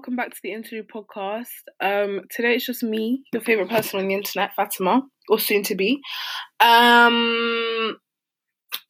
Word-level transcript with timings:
Welcome 0.00 0.16
back 0.16 0.30
to 0.30 0.40
the 0.42 0.54
Interlude 0.54 0.88
Podcast. 0.88 1.44
Um, 1.82 2.22
today 2.30 2.54
it's 2.54 2.64
just 2.64 2.82
me, 2.82 3.22
your 3.34 3.42
favorite 3.42 3.68
person 3.68 4.00
on 4.00 4.08
the 4.08 4.14
internet, 4.14 4.54
Fatima, 4.56 5.02
or 5.28 5.38
soon 5.38 5.62
to 5.64 5.74
be. 5.74 6.00
Um, 6.58 7.98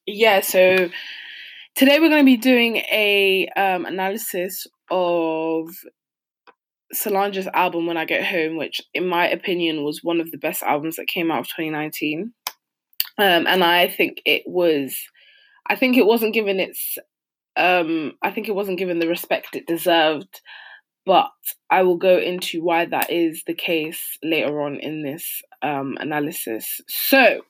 yeah, 0.07 0.41
so 0.41 0.89
today 1.75 1.99
we're 1.99 2.11
going 2.11 2.25
to 2.25 2.25
be 2.25 2.37
doing 2.37 2.77
a 2.77 3.49
um, 3.57 3.87
analysis 3.87 4.69
of 4.89 5.71
Solange's 6.93 7.49
album 7.55 7.89
"When 7.89 7.97
I 7.97 8.05
Get 8.05 8.25
Home," 8.27 8.57
which, 8.57 8.81
in 8.95 9.09
my 9.09 9.29
opinion, 9.29 9.83
was 9.83 10.05
one 10.05 10.21
of 10.21 10.31
the 10.31 10.39
best 10.39 10.63
albums 10.63 10.95
that 10.95 11.09
came 11.09 11.33
out 11.33 11.41
of 11.41 11.49
2019. 11.49 12.33
Um, 13.19 13.49
and 13.49 13.65
I 13.65 13.89
think 13.89 14.23
it 14.25 14.45
was, 14.47 14.97
I 15.69 15.75
think 15.75 15.97
it 15.97 16.07
wasn't 16.07 16.35
given 16.35 16.61
its 16.61 16.99
um, 17.57 18.13
I 18.23 18.31
think 18.31 18.47
it 18.47 18.55
wasn't 18.55 18.79
given 18.79 19.01
the 19.01 19.09
respect 19.09 19.57
it 19.57 19.67
deserved, 19.67 20.41
but 21.07 21.31
I 21.71 21.83
will 21.83 21.97
go 21.97 22.19
into 22.19 22.63
why 22.63 22.85
that 22.87 23.11
is 23.11 23.43
the 23.47 23.55
case 23.55 24.19
later 24.23 24.63
on 24.63 24.77
in 24.77 25.03
this 25.03 25.43
um, 25.63 25.97
analysis. 26.01 26.81
So, 26.89 27.43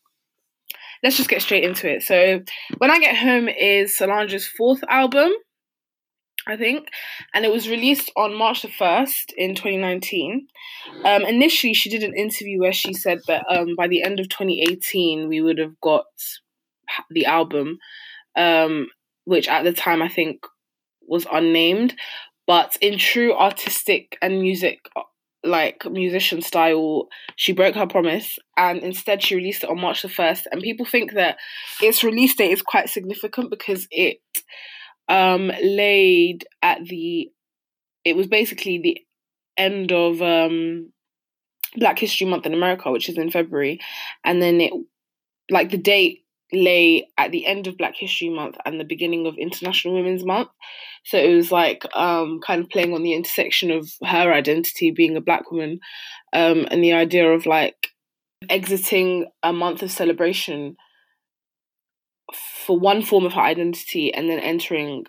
let's 1.03 1.17
just 1.17 1.29
get 1.31 1.43
straight 1.43 1.65
into 1.65 1.91
it. 1.91 2.03
So, 2.03 2.41
When 2.79 2.91
I 2.91 2.99
Get 2.99 3.17
Home 3.17 3.49
is 3.49 3.97
Solange's 3.97 4.47
fourth 4.47 4.83
album, 4.89 5.31
I 6.47 6.57
think, 6.57 6.89
and 7.35 7.45
it 7.45 7.53
was 7.53 7.69
released 7.69 8.11
on 8.17 8.35
March 8.35 8.63
the 8.63 8.69
1st 8.69 9.33
in 9.37 9.55
2019. 9.55 10.47
Um, 11.05 11.23
initially, 11.23 11.75
she 11.75 11.91
did 11.91 12.03
an 12.03 12.17
interview 12.17 12.61
where 12.61 12.73
she 12.73 12.95
said 12.95 13.21
that 13.27 13.45
um, 13.51 13.75
by 13.77 13.89
the 13.89 14.03
end 14.03 14.21
of 14.21 14.29
2018, 14.31 15.29
we 15.29 15.43
would 15.43 15.59
have 15.59 15.79
got 15.81 16.07
the 17.11 17.27
album. 17.27 17.79
Um, 18.37 18.89
which 19.31 19.49
at 19.49 19.63
the 19.63 19.73
time 19.73 20.03
I 20.03 20.09
think 20.09 20.45
was 21.07 21.27
unnamed. 21.31 21.95
But 22.51 22.77
in 22.81 22.99
true 22.99 23.33
artistic 23.33 24.19
and 24.21 24.41
music, 24.41 24.81
like 25.45 25.85
musician 25.89 26.43
style, 26.43 27.07
she 27.37 27.53
broke 27.53 27.77
her 27.77 27.87
promise 27.87 28.41
and 28.57 28.81
instead 28.81 29.23
she 29.23 29.37
released 29.37 29.63
it 29.63 29.71
on 29.71 29.81
March 29.81 30.03
the 30.03 30.09
1st. 30.09 30.47
And 30.51 30.61
people 30.61 30.85
think 30.85 31.13
that 31.13 31.39
its 31.81 32.03
release 32.03 32.35
date 32.35 32.51
is 32.51 32.61
quite 32.61 32.89
significant 32.89 33.51
because 33.51 33.87
it 33.93 34.19
um, 35.09 35.53
laid 35.63 36.45
at 36.61 36.85
the, 36.87 37.31
it 38.05 38.17
was 38.17 38.27
basically 38.27 38.81
the 38.81 38.99
end 39.57 39.93
of 39.93 40.21
um, 40.21 40.93
Black 41.77 42.01
History 42.01 42.27
Month 42.27 42.47
in 42.47 42.53
America, 42.53 42.91
which 42.91 43.09
is 43.09 43.17
in 43.17 43.31
February. 43.31 43.79
And 44.25 44.43
then 44.43 44.61
it, 44.61 44.73
like 45.53 45.71
the 45.71 45.79
date 45.79 46.25
lay 46.53 47.09
at 47.17 47.31
the 47.31 47.47
end 47.47 47.67
of 47.67 47.77
Black 47.77 47.95
History 47.97 48.29
Month 48.29 48.57
and 48.65 48.81
the 48.81 48.85
beginning 48.85 49.27
of 49.27 49.37
International 49.37 49.95
Women's 49.95 50.25
Month. 50.25 50.49
So 51.05 51.19
it 51.19 51.35
was 51.35 51.51
like 51.51 51.85
um, 51.95 52.41
kind 52.45 52.63
of 52.63 52.71
playing 52.71 52.95
on 52.95 53.03
the 53.03 53.15
intersection 53.15 53.71
of 53.71 53.91
her 54.03 54.33
identity 54.33 54.91
being 54.91 55.17
a 55.17 55.21
black 55.21 55.51
woman 55.51 55.81
um, 56.33 56.67
and 56.71 56.83
the 56.83 56.93
idea 56.93 57.31
of 57.31 57.47
like 57.47 57.89
exiting 58.49 59.27
a 59.43 59.53
month 59.53 59.83
of 59.83 59.91
celebration 59.91 60.77
for 62.33 62.79
one 62.79 63.03
form 63.03 63.25
of 63.25 63.33
her 63.33 63.41
identity 63.41 64.13
and 64.13 64.29
then 64.29 64.39
entering 64.39 65.07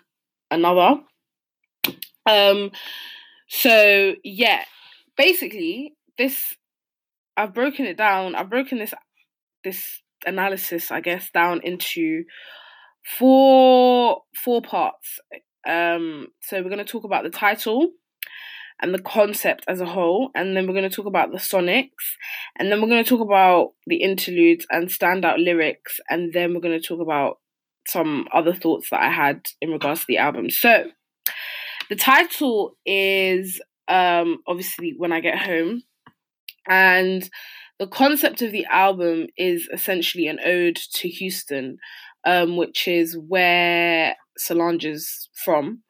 another. 0.50 1.00
Um, 2.26 2.70
so 3.48 4.14
yeah, 4.24 4.64
basically 5.16 5.94
this 6.18 6.56
I've 7.36 7.54
broken 7.54 7.86
it 7.86 7.96
down. 7.96 8.34
I've 8.34 8.50
broken 8.50 8.78
this 8.78 8.94
this 9.64 10.02
analysis, 10.26 10.90
I 10.90 11.00
guess, 11.00 11.30
down 11.30 11.60
into 11.62 12.24
four 13.18 14.22
four 14.34 14.62
parts. 14.62 15.20
Um, 15.66 16.28
so 16.40 16.62
we're 16.62 16.70
going 16.70 16.78
to 16.78 16.84
talk 16.84 17.04
about 17.04 17.24
the 17.24 17.30
title 17.30 17.90
and 18.80 18.92
the 18.92 19.02
concept 19.02 19.64
as 19.68 19.80
a 19.80 19.86
whole, 19.86 20.30
and 20.34 20.56
then 20.56 20.66
we're 20.66 20.74
going 20.74 20.88
to 20.88 20.94
talk 20.94 21.06
about 21.06 21.30
the 21.30 21.38
sonics, 21.38 22.16
and 22.58 22.70
then 22.70 22.80
we're 22.80 22.88
going 22.88 23.04
to 23.04 23.08
talk 23.08 23.20
about 23.20 23.72
the 23.86 24.02
interludes 24.02 24.66
and 24.70 24.88
standout 24.88 25.42
lyrics, 25.42 26.00
and 26.10 26.32
then 26.32 26.52
we're 26.52 26.60
going 26.60 26.80
to 26.80 26.86
talk 26.86 27.00
about 27.00 27.38
some 27.86 28.26
other 28.32 28.52
thoughts 28.52 28.90
that 28.90 29.00
I 29.00 29.10
had 29.10 29.46
in 29.60 29.70
regards 29.70 30.00
to 30.00 30.06
the 30.08 30.18
album. 30.18 30.50
So 30.50 30.90
the 31.88 31.96
title 31.96 32.76
is 32.84 33.60
um, 33.86 34.38
obviously 34.46 34.94
when 34.96 35.12
I 35.12 35.20
get 35.20 35.38
home, 35.38 35.82
and 36.66 37.28
the 37.82 37.88
concept 37.88 38.42
of 38.42 38.52
the 38.52 38.64
album 38.66 39.26
is 39.36 39.68
essentially 39.72 40.28
an 40.28 40.38
ode 40.46 40.76
to 40.76 41.08
Houston, 41.08 41.78
um, 42.24 42.56
which 42.56 42.86
is 42.86 43.18
where 43.18 44.14
Solange 44.38 44.84
is 44.84 45.28
from. 45.44 45.82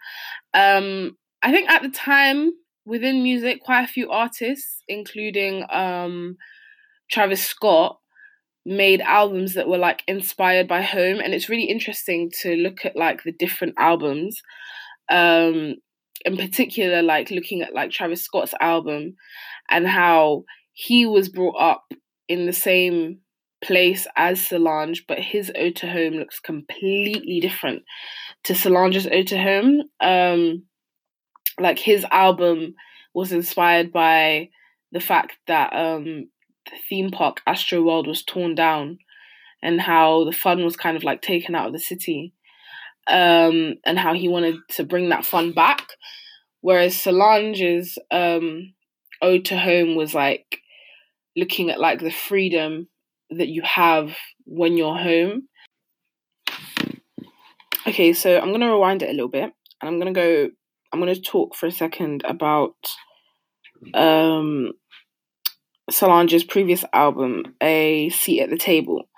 Um, 0.54 1.18
I 1.42 1.52
think 1.52 1.68
at 1.68 1.82
the 1.82 1.90
time 1.90 2.52
within 2.86 3.22
music, 3.22 3.60
quite 3.60 3.84
a 3.84 3.92
few 3.92 4.10
artists, 4.10 4.82
including 4.88 5.66
um, 5.70 6.38
Travis 7.10 7.44
Scott, 7.44 7.98
made 8.64 9.02
albums 9.02 9.52
that 9.52 9.68
were 9.68 9.76
like 9.76 10.02
inspired 10.08 10.66
by 10.66 10.80
home, 10.80 11.20
and 11.20 11.34
it's 11.34 11.50
really 11.50 11.64
interesting 11.68 12.30
to 12.40 12.56
look 12.56 12.86
at 12.86 12.96
like 12.96 13.22
the 13.22 13.32
different 13.32 13.74
albums. 13.76 14.40
Um, 15.10 15.74
in 16.24 16.38
particular, 16.38 17.02
like 17.02 17.30
looking 17.30 17.60
at 17.60 17.74
like 17.74 17.90
Travis 17.90 18.22
Scott's 18.22 18.54
album 18.62 19.16
and 19.68 19.86
how 19.86 20.44
he 20.72 21.06
was 21.06 21.28
brought 21.28 21.56
up 21.56 21.92
in 22.28 22.46
the 22.46 22.52
same 22.52 23.18
place 23.62 24.06
as 24.16 24.46
Solange, 24.46 25.04
but 25.06 25.18
his 25.18 25.52
Ode 25.56 25.76
to 25.76 25.90
Home 25.90 26.14
looks 26.14 26.40
completely 26.40 27.40
different 27.40 27.84
to 28.44 28.54
Solange's 28.54 29.06
Ode 29.06 29.26
to 29.28 29.38
Home. 29.40 29.82
Um, 30.00 30.64
like 31.60 31.78
his 31.78 32.04
album 32.10 32.74
was 33.14 33.32
inspired 33.32 33.92
by 33.92 34.48
the 34.90 35.00
fact 35.00 35.36
that 35.46 35.72
um, 35.74 36.28
the 36.70 36.76
theme 36.88 37.10
park 37.10 37.40
Astro 37.46 37.82
World 37.82 38.06
was 38.06 38.24
torn 38.24 38.54
down 38.54 38.98
and 39.62 39.80
how 39.80 40.24
the 40.24 40.32
fun 40.32 40.64
was 40.64 40.76
kind 40.76 40.96
of 40.96 41.04
like 41.04 41.22
taken 41.22 41.54
out 41.54 41.68
of 41.68 41.72
the 41.72 41.78
city 41.78 42.34
um, 43.06 43.74
and 43.84 43.98
how 43.98 44.14
he 44.14 44.28
wanted 44.28 44.56
to 44.70 44.84
bring 44.84 45.10
that 45.10 45.24
fun 45.24 45.52
back. 45.52 45.86
Whereas 46.60 47.00
Solange's 47.00 47.98
um, 48.10 48.74
Ode 49.22 49.44
to 49.46 49.58
Home 49.58 49.96
was 49.96 50.14
like 50.14 50.58
looking 51.36 51.70
at 51.70 51.80
like 51.80 52.00
the 52.00 52.10
freedom 52.10 52.88
that 53.30 53.48
you 53.48 53.62
have 53.62 54.14
when 54.44 54.76
you're 54.76 54.96
home. 54.96 55.48
Okay, 57.86 58.12
so 58.12 58.38
I'm 58.38 58.52
gonna 58.52 58.70
rewind 58.70 59.02
it 59.02 59.08
a 59.08 59.12
little 59.12 59.28
bit 59.28 59.44
and 59.80 59.88
I'm 59.88 59.98
gonna 59.98 60.12
go 60.12 60.50
I'm 60.92 61.00
gonna 61.00 61.16
talk 61.16 61.54
for 61.54 61.66
a 61.66 61.72
second 61.72 62.22
about 62.24 62.76
um 63.94 64.72
Solange's 65.90 66.44
previous 66.44 66.84
album, 66.92 67.54
A 67.62 68.08
Seat 68.10 68.40
at 68.40 68.50
the 68.50 68.56
Table. 68.56 69.08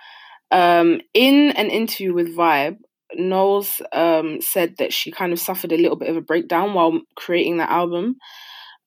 Um, 0.50 1.00
in 1.12 1.50
an 1.52 1.68
interview 1.68 2.14
with 2.14 2.34
Vibe, 2.34 2.78
Knowles 3.14 3.80
um, 3.92 4.40
said 4.40 4.76
that 4.78 4.92
she 4.92 5.10
kind 5.10 5.32
of 5.32 5.38
suffered 5.38 5.72
a 5.72 5.76
little 5.76 5.96
bit 5.96 6.08
of 6.08 6.16
a 6.16 6.22
breakdown 6.22 6.74
while 6.74 7.00
creating 7.16 7.58
that 7.58 7.70
album. 7.70 8.16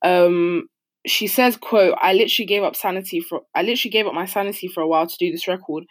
Um, 0.04 0.68
she 1.06 1.28
says 1.28 1.56
quote 1.56 1.96
i 2.02 2.12
literally 2.14 2.46
gave 2.46 2.64
up 2.64 2.76
sanity 2.76 3.20
for 3.20 3.42
i 3.56 3.62
literally 3.62 3.92
gave 3.92 4.08
up 4.08 4.14
my 4.14 4.26
sanity 4.26 4.68
for 4.68 4.82
a 4.82 4.88
while 4.88 5.08
to 5.08 5.16
do 5.20 5.32
this 5.32 5.48
record. 5.48 5.86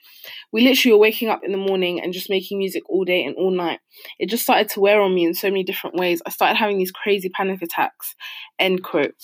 We 0.52 0.62
literally 0.62 0.92
were 0.92 1.00
waking 1.00 1.28
up 1.28 1.40
in 1.44 1.52
the 1.52 1.58
morning 1.58 2.00
and 2.00 2.12
just 2.12 2.30
making 2.30 2.58
music 2.58 2.82
all 2.88 3.04
day 3.04 3.24
and 3.24 3.36
all 3.36 3.50
night. 3.50 3.80
It 4.18 4.28
just 4.28 4.42
started 4.42 4.68
to 4.70 4.80
wear 4.80 5.00
on 5.00 5.14
me 5.14 5.24
in 5.24 5.34
so 5.34 5.48
many 5.48 5.64
different 5.64 5.97
ways. 5.97 6.20
I 6.26 6.30
started 6.30 6.56
having 6.56 6.78
these 6.78 6.91
crazy 6.91 7.28
panic 7.28 7.62
attacks. 7.62 8.14
End 8.58 8.82
quote. 8.82 9.14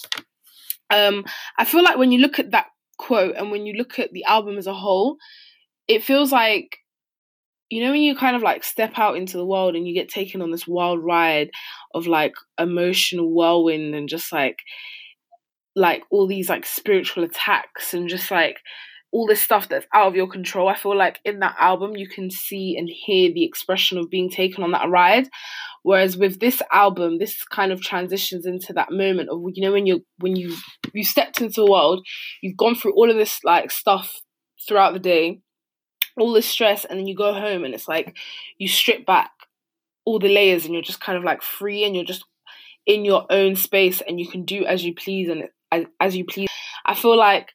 Um 0.91 1.25
i 1.59 1.65
feel 1.65 1.83
like 1.83 1.99
when 1.99 2.13
you 2.13 2.21
look 2.21 2.39
at 2.39 2.53
that 2.53 2.67
quote 2.99 3.37
and 3.37 3.51
when 3.51 3.67
you 3.67 3.75
look 3.75 3.99
at 3.99 4.13
the 4.13 4.25
album 4.25 4.59
as 4.59 4.67
a 4.67 4.75
whole 4.75 5.17
it 5.89 6.05
feels 6.05 6.31
like 6.31 6.79
you 7.69 7.83
know 7.83 7.91
when 7.91 8.03
you 8.03 8.15
kind 8.15 8.37
of 8.37 8.43
like 8.43 8.63
step 8.63 8.93
out 8.97 9.17
into 9.17 9.37
the 9.37 9.47
world 9.47 9.75
and 9.75 9.89
you 9.89 9.95
get 9.95 10.09
taken 10.09 10.43
on 10.43 10.51
this 10.51 10.69
wild 10.69 11.03
ride 11.03 11.51
of 11.95 12.07
like 12.07 12.35
emotional 12.59 13.33
whirlwind 13.35 13.95
and 13.95 14.09
just 14.09 14.31
like 14.31 14.59
like 15.75 16.03
all 16.11 16.27
these 16.27 16.49
like 16.49 16.67
spiritual 16.67 17.25
attacks 17.25 17.95
and 17.95 18.09
just 18.09 18.31
like 18.31 18.59
all 19.13 19.27
this 19.27 19.43
stuff 19.43 19.69
that's 19.69 19.87
out 19.93 20.09
of 20.09 20.17
your 20.17 20.27
control. 20.27 20.69
I 20.69 20.75
feel 20.75 20.97
like 20.97 21.21
in 21.25 21.41
that 21.41 21.55
album 21.59 21.97
you 21.97 22.09
can 22.09 22.31
see 22.31 22.77
and 22.79 22.89
hear 22.89 23.31
the 23.33 23.45
expression 23.45 23.99
of 23.99 24.11
being 24.11 24.31
taken 24.31 24.65
on 24.65 24.73
that 24.73 24.89
ride. 24.89 25.29
Whereas 25.83 26.17
with 26.17 26.41
this 26.41 26.63
album, 26.73 27.19
this 27.19 27.45
kind 27.45 27.73
of 27.73 27.83
transitions 27.83 28.47
into 28.47 28.73
that 28.73 28.91
moment 28.91 29.29
of 29.31 29.43
you 29.55 29.63
know 29.63 29.73
when 29.73 29.87
you 29.87 30.05
when 30.19 30.37
you 30.37 30.57
you 30.95 31.05
stepped 31.05 31.41
into 31.41 31.63
the 31.63 31.71
world, 31.71 32.07
you've 32.43 32.57
gone 32.57 32.75
through 32.75 32.95
all 32.95 33.11
of 33.11 33.17
this 33.17 33.41
like 33.45 33.71
stuff 33.71 34.21
throughout 34.67 34.95
the 34.95 34.99
day, 34.99 35.41
all 36.19 36.33
this 36.33 36.49
stress, 36.49 36.85
and 36.85 36.99
then 36.99 37.07
you 37.07 37.17
go 37.17 37.35
home 37.35 37.65
and 37.65 37.75
it's 37.75 37.89
like 37.89 38.17
you 38.59 38.69
strip 38.69 39.05
back 39.05 39.31
all 40.05 40.19
the 40.19 40.29
layers 40.29 40.65
and 40.65 40.73
you're 40.73 40.83
just 40.83 41.01
kind 41.01 41.19
of 41.19 41.25
like 41.25 41.43
free 41.43 41.85
and 41.85 41.95
you're 41.95 42.05
just 42.05 42.25
in 42.87 43.05
your 43.05 43.27
own 43.31 43.57
space 43.57 44.01
and 44.07 44.19
you 44.19 44.27
can 44.27 44.45
do 44.45 44.65
as 44.65 44.85
you 44.85 44.95
please 44.95 45.29
and 45.29 45.45
as, 45.73 45.85
as 46.01 46.17
you 46.17 46.25
please. 46.25 46.49
I 46.87 46.95
feel 46.95 47.17
like 47.17 47.53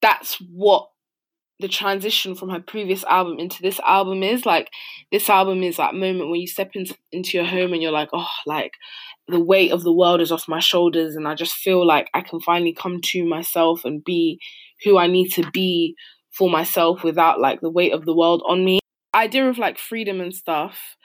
that's 0.00 0.36
what 0.36 0.88
the 1.60 1.68
transition 1.68 2.34
from 2.34 2.50
her 2.50 2.60
previous 2.60 3.04
album 3.04 3.38
into 3.38 3.62
this 3.62 3.80
album 3.80 4.22
is. 4.22 4.46
Like 4.46 4.70
this 5.10 5.28
album 5.28 5.62
is 5.62 5.76
that 5.76 5.94
moment 5.94 6.30
when 6.30 6.40
you 6.40 6.46
step 6.46 6.70
into 6.74 6.96
into 7.12 7.36
your 7.36 7.46
home 7.46 7.72
and 7.72 7.82
you're 7.82 7.92
like, 7.92 8.10
oh, 8.12 8.28
like 8.46 8.72
the 9.28 9.40
weight 9.40 9.72
of 9.72 9.82
the 9.82 9.92
world 9.92 10.20
is 10.20 10.32
off 10.32 10.48
my 10.48 10.58
shoulders 10.58 11.14
and 11.14 11.28
I 11.28 11.34
just 11.34 11.54
feel 11.54 11.86
like 11.86 12.08
I 12.14 12.20
can 12.20 12.40
finally 12.40 12.74
come 12.74 13.00
to 13.00 13.24
myself 13.24 13.84
and 13.84 14.04
be 14.04 14.40
who 14.84 14.98
I 14.98 15.06
need 15.06 15.30
to 15.30 15.48
be 15.52 15.94
for 16.30 16.50
myself 16.50 17.04
without 17.04 17.40
like 17.40 17.60
the 17.60 17.70
weight 17.70 17.92
of 17.92 18.04
the 18.04 18.16
world 18.16 18.42
on 18.46 18.64
me. 18.64 18.80
Idea 19.14 19.48
of 19.48 19.58
like 19.58 19.78
freedom 19.78 20.20
and 20.20 20.34
stuff 20.34 20.96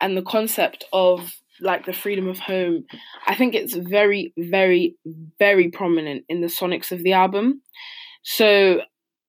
and 0.00 0.16
the 0.16 0.22
concept 0.22 0.84
of 0.92 1.32
like 1.60 1.86
the 1.86 1.92
freedom 1.92 2.28
of 2.28 2.38
home, 2.38 2.84
I 3.26 3.34
think 3.34 3.54
it's 3.54 3.74
very, 3.74 4.32
very, 4.36 4.96
very 5.38 5.70
prominent 5.70 6.24
in 6.28 6.40
the 6.40 6.48
sonics 6.48 6.92
of 6.92 7.02
the 7.02 7.12
album. 7.12 7.62
So 8.22 8.80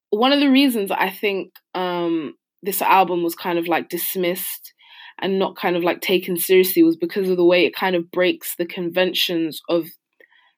one 0.09 0.31
of 0.31 0.39
the 0.39 0.49
reasons 0.49 0.91
I 0.91 1.09
think 1.09 1.53
um, 1.73 2.35
this 2.63 2.81
album 2.81 3.23
was 3.23 3.35
kind 3.35 3.59
of 3.59 3.67
like 3.67 3.89
dismissed 3.89 4.73
and 5.19 5.39
not 5.39 5.55
kind 5.55 5.75
of 5.75 5.83
like 5.83 6.01
taken 6.01 6.37
seriously 6.37 6.83
was 6.83 6.97
because 6.97 7.29
of 7.29 7.37
the 7.37 7.45
way 7.45 7.65
it 7.65 7.75
kind 7.75 7.95
of 7.95 8.11
breaks 8.11 8.55
the 8.55 8.65
conventions 8.65 9.61
of 9.69 9.85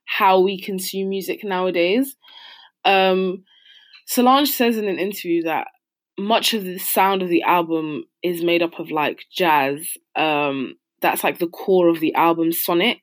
how 0.06 0.40
we 0.40 0.60
consume 0.60 1.10
music 1.10 1.44
nowadays. 1.44 2.16
Um, 2.86 3.44
Solange 4.08 4.50
says 4.50 4.78
in 4.78 4.88
an 4.88 5.00
interview 5.00 5.44
that 5.44 5.68
much 6.18 6.54
of 6.54 6.64
the 6.64 6.80
sound 6.80 7.22
of 7.22 7.30
the 7.30 7.44
album 7.44 8.04
is 8.24 8.44
made 8.44 8.64
up 8.64 8.80
of 8.80 8.90
like 8.90 9.26
jazz. 9.32 9.88
Um, 10.16 10.76
that's 11.02 11.24
like 11.24 11.40
the 11.40 11.48
core 11.48 11.90
of 11.90 12.00
the 12.00 12.14
album 12.16 12.52
sonic. 12.52 13.02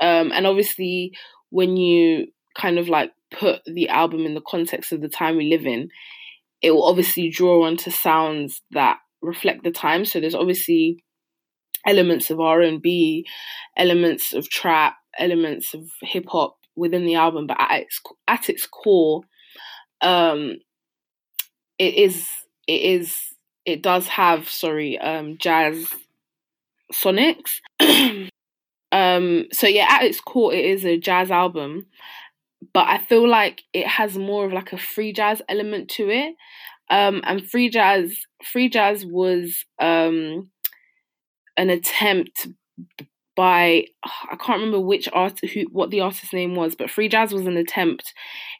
Um, 0.00 0.32
and 0.32 0.46
obviously, 0.46 1.12
when 1.50 1.76
you 1.76 2.28
kind 2.56 2.78
of 2.78 2.88
like 2.88 3.12
put 3.30 3.62
the 3.66 3.88
album 3.88 4.26
in 4.26 4.34
the 4.34 4.42
context 4.46 4.92
of 4.92 5.00
the 5.00 5.08
time 5.08 5.36
we 5.36 5.50
live 5.50 5.66
in, 5.66 5.90
it 6.62 6.72
will 6.72 6.84
obviously 6.84 7.30
draw 7.30 7.66
onto 7.66 7.90
sounds 7.90 8.62
that 8.72 8.98
reflect 9.22 9.64
the 9.64 9.70
time. 9.70 10.04
So 10.04 10.20
there's 10.20 10.34
obviously 10.34 11.02
elements 11.86 12.30
of 12.30 12.40
R 12.40 12.60
and 12.60 12.80
B, 12.80 13.26
elements 13.76 14.32
of 14.32 14.48
trap, 14.48 14.96
elements 15.18 15.74
of 15.74 15.88
hip 16.02 16.26
hop 16.28 16.56
within 16.76 17.04
the 17.04 17.14
album, 17.14 17.46
but 17.46 17.58
at 17.60 17.82
its 17.82 18.00
at 18.28 18.48
its 18.48 18.66
core, 18.66 19.22
um, 20.00 20.56
it 21.78 21.94
is 21.94 22.26
it 22.66 22.80
is 22.82 23.16
it 23.64 23.82
does 23.82 24.06
have 24.08 24.48
sorry 24.48 24.98
um 24.98 25.36
jazz 25.38 25.86
sonics. 26.92 27.60
um, 28.92 29.46
so 29.52 29.66
yeah, 29.66 29.86
at 29.88 30.04
its 30.04 30.20
core, 30.20 30.52
it 30.52 30.64
is 30.64 30.84
a 30.84 30.98
jazz 30.98 31.30
album, 31.30 31.86
but 32.72 32.86
I 32.88 32.98
feel 32.98 33.28
like 33.28 33.62
it 33.72 33.86
has 33.86 34.16
more 34.16 34.44
of 34.44 34.52
like 34.52 34.72
a 34.72 34.78
free 34.78 35.12
jazz 35.12 35.42
element 35.48 35.88
to 35.90 36.10
it. 36.10 36.34
Um, 36.90 37.20
and 37.24 37.48
free 37.48 37.70
jazz, 37.70 38.16
free 38.44 38.68
jazz 38.68 39.06
was 39.06 39.64
um, 39.80 40.50
an 41.56 41.70
attempt 41.70 42.48
by 43.36 43.84
I 44.04 44.36
can't 44.36 44.60
remember 44.60 44.80
which 44.80 45.08
art 45.12 45.38
who 45.52 45.62
what 45.72 45.90
the 45.90 46.00
artist's 46.00 46.32
name 46.32 46.54
was, 46.54 46.74
but 46.74 46.90
free 46.90 47.08
jazz 47.08 47.32
was 47.32 47.46
an 47.46 47.56
attempt 47.56 48.12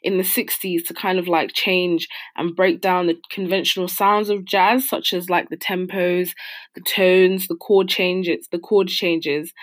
in 0.03 0.17
the 0.17 0.23
60s 0.23 0.85
to 0.87 0.93
kind 0.93 1.19
of 1.19 1.27
like 1.27 1.53
change 1.53 2.07
and 2.35 2.55
break 2.55 2.81
down 2.81 3.07
the 3.07 3.17
conventional 3.29 3.87
sounds 3.87 4.29
of 4.29 4.45
jazz, 4.45 4.87
such 4.87 5.13
as 5.13 5.29
like 5.29 5.49
the 5.49 5.57
tempos, 5.57 6.31
the 6.75 6.81
tones, 6.81 7.47
the 7.47 7.55
chord 7.55 7.89
changes, 7.89 8.47
the 8.51 8.59
chord 8.59 8.87
changes, 8.87 9.53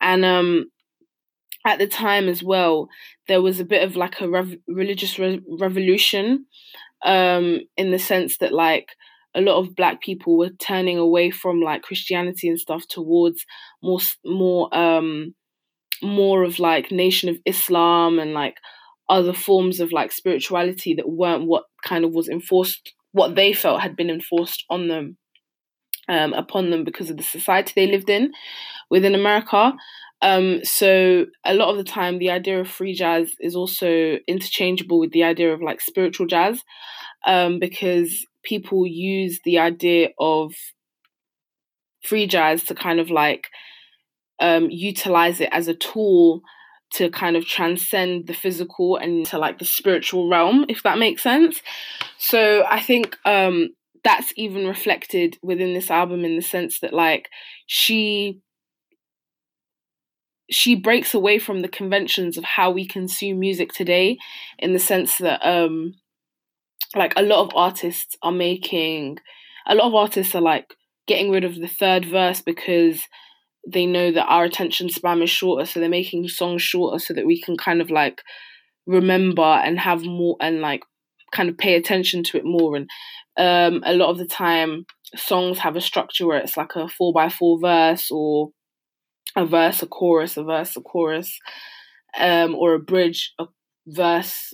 and 0.00 0.24
um 0.24 0.66
at 1.66 1.78
the 1.78 1.86
time 1.86 2.28
as 2.28 2.42
well, 2.42 2.88
there 3.28 3.42
was 3.42 3.60
a 3.60 3.64
bit 3.64 3.84
of 3.84 3.96
like 3.96 4.20
a 4.20 4.28
rev- 4.28 4.56
religious 4.66 5.18
re- 5.18 5.40
revolution 5.60 6.46
um, 7.04 7.60
in 7.76 7.90
the 7.90 7.98
sense 7.98 8.38
that 8.38 8.52
like 8.52 8.88
a 9.34 9.40
lot 9.40 9.58
of 9.58 9.74
black 9.74 10.02
people 10.02 10.36
were 10.36 10.50
turning 10.50 10.98
away 10.98 11.30
from 11.30 11.60
like 11.60 11.82
Christianity 11.82 12.48
and 12.48 12.58
stuff 12.58 12.86
towards 12.88 13.44
more 13.82 14.00
more 14.24 14.74
um 14.76 15.34
more 16.02 16.42
of 16.42 16.58
like 16.58 16.90
nation 16.90 17.28
of 17.28 17.38
Islam 17.46 18.18
and 18.18 18.34
like 18.34 18.56
other 19.08 19.32
forms 19.32 19.80
of 19.80 19.92
like 19.92 20.12
spirituality 20.12 20.94
that 20.94 21.08
weren't 21.08 21.46
what 21.46 21.64
kind 21.84 22.04
of 22.04 22.12
was 22.12 22.28
enforced 22.28 22.92
what 23.12 23.34
they 23.34 23.52
felt 23.52 23.82
had 23.82 23.96
been 23.96 24.10
enforced 24.10 24.64
on 24.70 24.88
them 24.88 25.16
um 26.08 26.32
upon 26.32 26.70
them 26.70 26.84
because 26.84 27.10
of 27.10 27.16
the 27.16 27.22
society 27.22 27.72
they 27.74 27.86
lived 27.90 28.10
in 28.10 28.32
within 28.90 29.14
America. 29.14 29.74
Um, 30.22 30.64
so 30.64 31.26
a 31.44 31.54
lot 31.54 31.70
of 31.70 31.78
the 31.78 31.84
time, 31.84 32.18
the 32.18 32.30
idea 32.30 32.60
of 32.60 32.68
free 32.68 32.94
jazz 32.94 33.32
is 33.40 33.56
also 33.56 34.18
interchangeable 34.28 35.00
with 35.00 35.10
the 35.12 35.24
idea 35.24 35.52
of 35.52 35.60
like 35.60 35.80
spiritual 35.80 36.26
jazz, 36.28 36.62
um, 37.26 37.58
because 37.58 38.24
people 38.42 38.86
use 38.86 39.40
the 39.44 39.58
idea 39.58 40.08
of 40.18 40.52
free 42.02 42.26
jazz 42.26 42.64
to 42.64 42.74
kind 42.74 43.00
of 43.00 43.10
like 43.10 43.48
um, 44.40 44.70
utilize 44.70 45.40
it 45.40 45.48
as 45.52 45.68
a 45.68 45.74
tool 45.74 46.42
to 46.94 47.10
kind 47.10 47.36
of 47.36 47.46
transcend 47.46 48.26
the 48.26 48.34
physical 48.34 48.96
and 48.96 49.24
to 49.26 49.38
like 49.38 49.58
the 49.58 49.64
spiritual 49.64 50.28
realm, 50.28 50.66
if 50.68 50.82
that 50.82 50.98
makes 50.98 51.22
sense. 51.22 51.62
So 52.18 52.64
I 52.68 52.80
think 52.80 53.16
um, 53.24 53.70
that's 54.04 54.32
even 54.36 54.66
reflected 54.66 55.38
within 55.42 55.74
this 55.74 55.90
album 55.90 56.24
in 56.24 56.36
the 56.36 56.42
sense 56.42 56.80
that 56.80 56.92
like 56.92 57.28
she 57.66 58.40
she 60.50 60.74
breaks 60.74 61.14
away 61.14 61.38
from 61.38 61.60
the 61.60 61.68
conventions 61.68 62.36
of 62.36 62.44
how 62.44 62.70
we 62.70 62.86
consume 62.86 63.38
music 63.40 63.72
today 63.72 64.18
in 64.58 64.74
the 64.74 64.78
sense 64.78 65.16
that 65.18 65.40
um 65.46 65.94
like 66.96 67.12
a 67.16 67.22
lot 67.22 67.44
of 67.44 67.50
artists 67.54 68.16
are 68.22 68.32
making 68.32 69.18
a 69.66 69.74
lot 69.74 69.86
of 69.86 69.94
artists 69.94 70.34
are 70.34 70.42
like 70.42 70.74
getting 71.06 71.30
rid 71.30 71.44
of 71.44 71.56
the 71.56 71.68
third 71.68 72.04
verse 72.04 72.40
because 72.40 73.02
they 73.66 73.86
know 73.86 74.10
that 74.10 74.26
our 74.26 74.44
attention 74.44 74.88
span 74.88 75.22
is 75.22 75.30
shorter 75.30 75.64
so 75.64 75.78
they're 75.80 75.88
making 75.88 76.26
songs 76.28 76.62
shorter 76.62 76.98
so 76.98 77.14
that 77.14 77.26
we 77.26 77.40
can 77.40 77.56
kind 77.56 77.80
of 77.80 77.90
like 77.90 78.22
remember 78.86 79.42
and 79.42 79.78
have 79.78 80.04
more 80.04 80.36
and 80.40 80.60
like 80.60 80.82
kind 81.32 81.48
of 81.48 81.56
pay 81.56 81.74
attention 81.74 82.22
to 82.22 82.36
it 82.36 82.44
more. 82.44 82.76
And 82.76 82.88
um 83.36 83.82
a 83.84 83.94
lot 83.94 84.10
of 84.10 84.18
the 84.18 84.26
time 84.26 84.84
songs 85.16 85.58
have 85.58 85.76
a 85.76 85.80
structure 85.80 86.26
where 86.26 86.38
it's 86.38 86.56
like 86.56 86.74
a 86.76 86.88
four 86.88 87.12
by 87.12 87.28
four 87.28 87.58
verse 87.60 88.10
or 88.10 88.50
a 89.36 89.46
verse, 89.46 89.82
a 89.82 89.86
chorus, 89.86 90.36
a 90.36 90.44
verse, 90.44 90.76
a 90.76 90.80
chorus, 90.80 91.38
um, 92.18 92.54
or 92.54 92.74
a 92.74 92.78
bridge, 92.78 93.32
a 93.38 93.46
verse, 93.86 94.52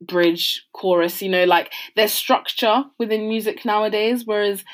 bridge, 0.00 0.64
chorus. 0.72 1.22
You 1.22 1.28
know, 1.28 1.44
like 1.44 1.72
there's 1.96 2.12
structure 2.12 2.84
within 2.98 3.28
music 3.28 3.64
nowadays, 3.64 4.22
whereas 4.24 4.64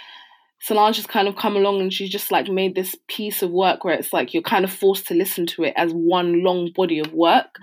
Solange 0.61 0.97
has 0.97 1.07
kind 1.07 1.29
of 1.29 1.37
come 1.37 1.57
along 1.57 1.81
and 1.81 1.93
she's 1.93 2.11
just 2.11 2.33
like 2.33 2.49
made 2.49 2.75
this 2.75 2.97
piece 3.07 3.43
of 3.43 3.51
work 3.51 3.85
where 3.85 3.95
it's 3.95 4.13
like 4.13 4.33
you're 4.33 4.43
kind 4.43 4.65
of 4.65 4.73
forced 4.73 5.07
to 5.09 5.15
listen 5.15 5.47
to 5.47 5.65
it 5.65 5.75
as 5.77 5.93
one 5.93 6.43
long 6.43 6.71
body 6.75 6.99
of 6.99 7.13
work. 7.13 7.57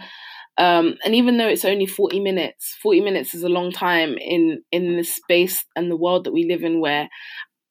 Um, 0.57 0.97
and 1.03 1.15
even 1.15 1.37
though 1.37 1.47
it's 1.47 1.65
only 1.65 1.85
40 1.85 2.19
minutes 2.19 2.77
40 2.83 2.99
minutes 3.01 3.33
is 3.33 3.43
a 3.43 3.49
long 3.49 3.71
time 3.71 4.17
in 4.19 4.61
in 4.71 4.97
the 4.97 5.03
space 5.03 5.63
and 5.77 5.89
the 5.89 5.95
world 5.95 6.25
that 6.25 6.33
we 6.33 6.45
live 6.45 6.63
in 6.63 6.81
where 6.81 7.09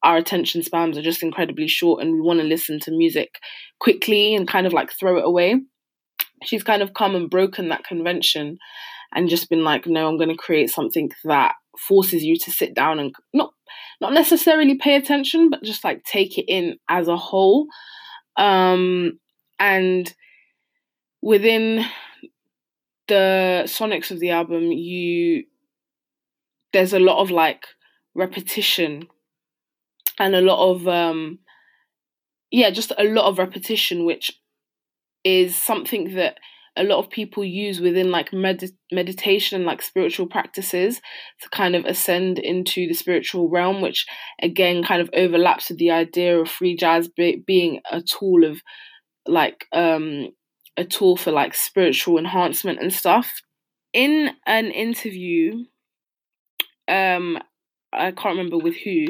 our 0.02 0.16
attention 0.16 0.62
spans 0.62 0.96
are 0.96 1.02
just 1.02 1.22
incredibly 1.22 1.68
short 1.68 2.02
and 2.02 2.14
we 2.14 2.20
want 2.20 2.40
to 2.40 2.46
listen 2.46 2.80
to 2.80 2.90
music 2.90 3.38
quickly 3.78 4.34
and 4.34 4.48
kind 4.48 4.66
of 4.66 4.72
like 4.72 4.90
throw 4.98 5.18
it 5.18 5.24
away. 5.24 5.56
She's 6.42 6.64
kind 6.64 6.82
of 6.82 6.94
come 6.94 7.14
and 7.14 7.28
broken 7.28 7.68
that 7.68 7.84
convention 7.84 8.58
and 9.12 9.28
just 9.28 9.48
been 9.48 9.64
like, 9.64 9.86
no, 9.86 10.08
I'm 10.08 10.16
going 10.16 10.28
to 10.28 10.36
create 10.36 10.70
something 10.70 11.10
that 11.24 11.54
forces 11.78 12.22
you 12.22 12.36
to 12.36 12.50
sit 12.50 12.74
down 12.74 12.98
and 12.98 13.14
not 13.32 13.52
not 14.00 14.12
necessarily 14.12 14.76
pay 14.76 14.96
attention, 14.96 15.50
but 15.50 15.62
just 15.62 15.84
like 15.84 16.04
take 16.04 16.38
it 16.38 16.46
in 16.48 16.78
as 16.88 17.08
a 17.08 17.16
whole. 17.16 17.66
Um, 18.36 19.18
and 19.58 20.12
within 21.22 21.84
the 23.08 23.64
sonics 23.66 24.10
of 24.10 24.20
the 24.20 24.30
album, 24.30 24.72
you 24.72 25.44
there's 26.72 26.92
a 26.92 26.98
lot 26.98 27.18
of 27.20 27.30
like 27.30 27.66
repetition 28.14 29.08
and 30.18 30.34
a 30.34 30.40
lot 30.40 30.70
of 30.70 30.86
um 30.88 31.38
yeah 32.50 32.70
just 32.70 32.92
a 32.98 33.04
lot 33.04 33.26
of 33.26 33.38
repetition 33.38 34.04
which 34.04 34.32
is 35.24 35.54
something 35.54 36.14
that 36.14 36.38
a 36.76 36.84
lot 36.84 36.98
of 36.98 37.10
people 37.10 37.44
use 37.44 37.80
within 37.80 38.10
like 38.10 38.32
med- 38.32 38.70
meditation 38.92 39.56
and 39.56 39.66
like 39.66 39.82
spiritual 39.82 40.26
practices 40.26 41.00
to 41.42 41.48
kind 41.50 41.74
of 41.74 41.84
ascend 41.84 42.38
into 42.38 42.86
the 42.86 42.94
spiritual 42.94 43.48
realm 43.48 43.80
which 43.80 44.06
again 44.40 44.82
kind 44.82 45.02
of 45.02 45.10
overlaps 45.14 45.68
with 45.68 45.78
the 45.78 45.90
idea 45.90 46.38
of 46.38 46.48
free 46.48 46.76
jazz 46.76 47.08
be- 47.08 47.42
being 47.46 47.80
a 47.90 48.00
tool 48.00 48.44
of 48.44 48.60
like 49.26 49.66
um 49.72 50.28
a 50.76 50.84
tool 50.84 51.16
for 51.16 51.30
like 51.30 51.54
spiritual 51.54 52.18
enhancement 52.18 52.80
and 52.80 52.92
stuff. 52.92 53.42
In 53.92 54.30
an 54.46 54.66
interview 54.66 55.64
um 56.88 57.38
I 57.92 58.12
can't 58.12 58.36
remember 58.36 58.58
with 58.58 58.76
who 58.84 59.06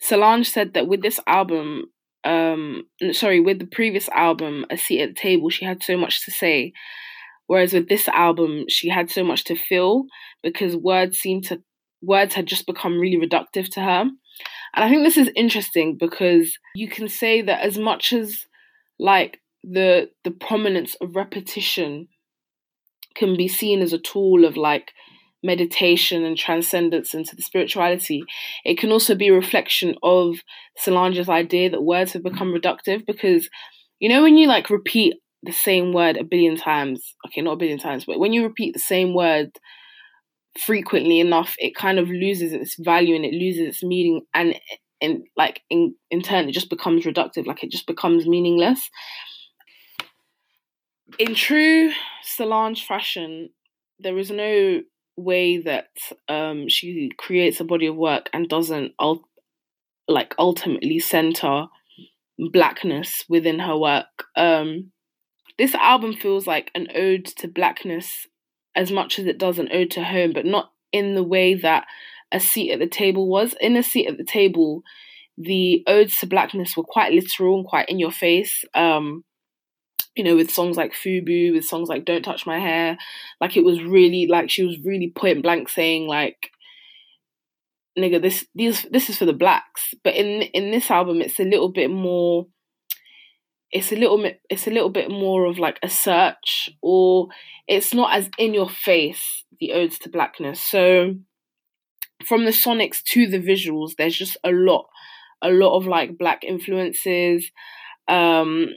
Solange 0.00 0.48
said 0.48 0.74
that 0.74 0.86
with 0.86 1.02
this 1.02 1.18
album, 1.26 1.86
um, 2.24 2.84
sorry, 3.12 3.40
with 3.40 3.58
the 3.58 3.66
previous 3.66 4.08
album, 4.10 4.64
A 4.70 4.76
Seat 4.76 5.02
at 5.02 5.08
the 5.10 5.20
Table, 5.20 5.50
she 5.50 5.64
had 5.64 5.82
so 5.82 5.96
much 5.96 6.24
to 6.24 6.30
say. 6.30 6.72
Whereas 7.46 7.74
with 7.74 7.88
this 7.88 8.08
album, 8.08 8.64
she 8.68 8.88
had 8.88 9.10
so 9.10 9.22
much 9.22 9.44
to 9.44 9.54
feel 9.54 10.04
because 10.42 10.76
words 10.76 11.18
seem 11.18 11.42
to 11.42 11.62
words 12.00 12.34
had 12.34 12.46
just 12.46 12.66
become 12.66 12.98
really 12.98 13.18
reductive 13.24 13.68
to 13.72 13.80
her. 13.80 14.00
And 14.74 14.84
I 14.84 14.88
think 14.88 15.04
this 15.04 15.16
is 15.16 15.30
interesting 15.36 15.96
because 15.98 16.58
you 16.74 16.88
can 16.88 17.08
say 17.08 17.42
that 17.42 17.60
as 17.60 17.78
much 17.78 18.12
as 18.12 18.46
like 18.98 19.40
the 19.62 20.10
the 20.24 20.30
prominence 20.30 20.96
of 21.00 21.16
repetition 21.16 22.08
can 23.14 23.36
be 23.36 23.48
seen 23.48 23.80
as 23.80 23.92
a 23.92 23.98
tool 23.98 24.44
of 24.44 24.56
like 24.56 24.92
meditation 25.44 26.24
and 26.24 26.36
transcendence 26.36 27.14
into 27.14 27.36
the 27.36 27.42
spirituality, 27.42 28.24
it 28.64 28.78
can 28.78 28.90
also 28.90 29.14
be 29.14 29.28
a 29.28 29.34
reflection 29.34 29.94
of 30.02 30.36
Solange's 30.78 31.28
idea 31.28 31.70
that 31.70 31.84
words 31.84 32.14
have 32.14 32.22
become 32.22 32.52
reductive 32.52 33.06
because 33.06 33.48
you 34.00 34.08
know 34.08 34.22
when 34.22 34.36
you 34.38 34.48
like 34.48 34.70
repeat 34.70 35.14
the 35.44 35.52
same 35.52 35.92
word 35.92 36.16
a 36.16 36.24
billion 36.24 36.56
times, 36.56 37.14
okay, 37.26 37.42
not 37.42 37.52
a 37.52 37.56
billion 37.56 37.78
times, 37.78 38.04
but 38.06 38.18
when 38.18 38.32
you 38.32 38.42
repeat 38.42 38.72
the 38.72 38.80
same 38.80 39.14
word 39.14 39.50
frequently 40.58 41.20
enough, 41.20 41.54
it 41.58 41.74
kind 41.74 41.98
of 41.98 42.08
loses 42.08 42.52
its 42.52 42.76
value 42.78 43.14
and 43.14 43.24
it 43.24 43.34
loses 43.34 43.68
its 43.68 43.82
meaning 43.82 44.22
and 44.34 44.58
and 45.00 45.24
like 45.36 45.60
in 45.68 45.94
in 46.10 46.22
turn 46.22 46.48
it 46.48 46.52
just 46.52 46.70
becomes 46.70 47.04
reductive, 47.04 47.46
like 47.46 47.62
it 47.62 47.70
just 47.70 47.86
becomes 47.86 48.26
meaningless. 48.26 48.90
In 51.18 51.34
true 51.34 51.92
Solange 52.22 52.86
fashion, 52.86 53.50
there 53.98 54.18
is 54.18 54.30
no 54.30 54.80
way 55.16 55.58
that 55.58 55.90
um, 56.28 56.68
she 56.68 57.10
creates 57.16 57.60
a 57.60 57.64
body 57.64 57.86
of 57.86 57.96
work 57.96 58.28
and 58.32 58.48
doesn't 58.48 58.92
ul- 58.98 59.28
like 60.08 60.34
ultimately 60.38 60.98
center 60.98 61.66
blackness 62.38 63.24
within 63.28 63.60
her 63.60 63.76
work. 63.78 64.24
Um, 64.36 64.90
this 65.58 65.74
album 65.74 66.14
feels 66.14 66.46
like 66.46 66.70
an 66.74 66.88
ode 66.94 67.26
to 67.26 67.48
blackness 67.48 68.26
as 68.74 68.90
much 68.90 69.18
as 69.18 69.26
it 69.26 69.38
does 69.38 69.58
an 69.58 69.68
ode 69.72 69.90
to 69.92 70.02
home, 70.02 70.32
but 70.32 70.44
not 70.44 70.72
in 70.92 71.14
the 71.14 71.22
way 71.22 71.54
that 71.54 71.86
a 72.32 72.40
seat 72.40 72.72
at 72.72 72.80
the 72.80 72.88
table 72.88 73.28
was. 73.28 73.54
In 73.60 73.76
a 73.76 73.82
seat 73.82 74.08
at 74.08 74.18
the 74.18 74.24
table, 74.24 74.82
the 75.38 75.84
odes 75.86 76.18
to 76.18 76.26
blackness 76.26 76.76
were 76.76 76.84
quite 76.84 77.12
literal 77.12 77.58
and 77.58 77.66
quite 77.66 77.88
in 77.88 77.98
your 77.98 78.10
face. 78.10 78.64
Um, 78.74 79.24
you 80.16 80.24
know, 80.24 80.36
with 80.36 80.50
songs 80.50 80.76
like 80.76 80.92
Fubu, 80.92 81.52
with 81.52 81.64
songs 81.64 81.88
like 81.88 82.04
Don't 82.04 82.22
Touch 82.22 82.46
My 82.46 82.58
Hair, 82.58 82.96
like 83.40 83.56
it 83.56 83.64
was 83.64 83.82
really 83.82 84.26
like 84.26 84.50
she 84.50 84.64
was 84.64 84.78
really 84.84 85.10
point 85.10 85.42
blank 85.42 85.68
saying 85.68 86.06
like, 86.06 86.50
nigga, 87.98 88.22
this 88.22 88.46
these 88.54 88.86
this 88.90 89.10
is 89.10 89.18
for 89.18 89.24
the 89.24 89.32
blacks. 89.32 89.94
But 90.04 90.14
in 90.14 90.42
in 90.42 90.70
this 90.70 90.90
album, 90.90 91.20
it's 91.20 91.40
a 91.40 91.44
little 91.44 91.70
bit 91.70 91.90
more 91.90 92.46
it's 93.74 93.90
a 93.90 93.96
little 93.96 94.16
bit 94.22 94.40
it's 94.48 94.68
a 94.68 94.70
little 94.70 94.88
bit 94.88 95.10
more 95.10 95.46
of 95.46 95.58
like 95.58 95.80
a 95.82 95.88
search 95.90 96.70
or 96.80 97.28
it's 97.66 97.92
not 97.92 98.14
as 98.14 98.30
in 98.38 98.54
your 98.54 98.68
face 98.68 99.44
the 99.58 99.72
odes 99.72 99.98
to 99.98 100.08
blackness. 100.08 100.60
So 100.60 101.16
from 102.24 102.44
the 102.44 102.52
sonics 102.52 103.02
to 103.02 103.26
the 103.26 103.40
visuals 103.40 103.96
there's 103.96 104.16
just 104.16 104.36
a 104.44 104.52
lot 104.52 104.86
a 105.42 105.50
lot 105.50 105.76
of 105.76 105.86
like 105.86 106.16
black 106.16 106.44
influences. 106.44 107.50
Um 108.06 108.68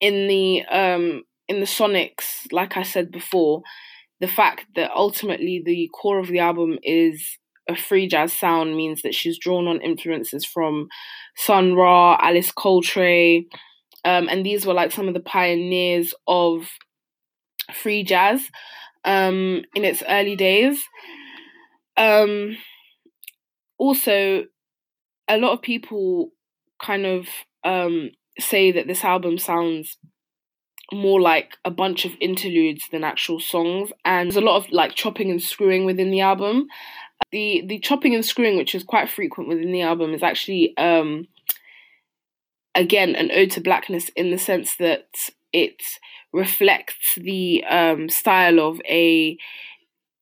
in 0.00 0.26
the 0.28 0.62
um 0.66 1.22
in 1.48 1.60
the 1.60 1.66
sonics 1.66 2.46
like 2.52 2.76
i 2.76 2.82
said 2.82 3.10
before 3.10 3.62
the 4.20 4.28
fact 4.28 4.66
that 4.76 4.90
ultimately 4.94 5.62
the 5.64 5.88
core 5.94 6.18
of 6.18 6.28
the 6.28 6.38
album 6.38 6.78
is 6.82 7.38
a 7.68 7.76
free 7.76 8.06
jazz 8.06 8.32
sound 8.32 8.76
means 8.76 9.02
that 9.02 9.14
she's 9.14 9.38
drawn 9.38 9.66
on 9.66 9.80
influences 9.80 10.44
from 10.44 10.88
Sun 11.36 11.74
Ra, 11.74 12.18
Alice 12.20 12.50
Coltrane, 12.50 13.46
um, 14.04 14.28
and 14.28 14.44
these 14.44 14.66
were 14.66 14.74
like 14.74 14.92
some 14.92 15.08
of 15.08 15.14
the 15.14 15.20
pioneers 15.20 16.12
of 16.26 16.68
free 17.74 18.02
jazz 18.02 18.42
um, 19.04 19.62
in 19.74 19.84
its 19.84 20.02
early 20.08 20.36
days. 20.36 20.82
Um, 21.96 22.56
also, 23.78 24.44
a 25.28 25.38
lot 25.38 25.52
of 25.52 25.62
people 25.62 26.30
kind 26.82 27.06
of 27.06 27.26
um, 27.64 28.10
say 28.40 28.72
that 28.72 28.86
this 28.86 29.04
album 29.04 29.38
sounds 29.38 29.96
more 30.92 31.20
like 31.20 31.56
a 31.64 31.70
bunch 31.70 32.04
of 32.04 32.12
interludes 32.20 32.88
than 32.90 33.04
actual 33.04 33.40
songs, 33.40 33.90
and 34.04 34.28
there's 34.28 34.36
a 34.36 34.40
lot 34.40 34.56
of 34.56 34.70
like 34.70 34.94
chopping 34.94 35.30
and 35.30 35.42
screwing 35.42 35.84
within 35.84 36.10
the 36.10 36.20
album. 36.20 36.66
The 37.32 37.62
the 37.66 37.78
chopping 37.78 38.14
and 38.14 38.24
screwing, 38.24 38.56
which 38.56 38.74
is 38.74 38.82
quite 38.82 39.10
frequent 39.10 39.48
within 39.48 39.72
the 39.72 39.82
album, 39.82 40.14
is 40.14 40.22
actually 40.22 40.76
um, 40.76 41.28
again 42.74 43.14
an 43.14 43.30
ode 43.32 43.50
to 43.52 43.60
blackness 43.60 44.08
in 44.16 44.30
the 44.30 44.38
sense 44.38 44.76
that 44.76 45.08
it 45.52 45.82
reflects 46.32 47.16
the 47.16 47.64
um, 47.64 48.08
style 48.08 48.60
of 48.60 48.80
a 48.88 49.36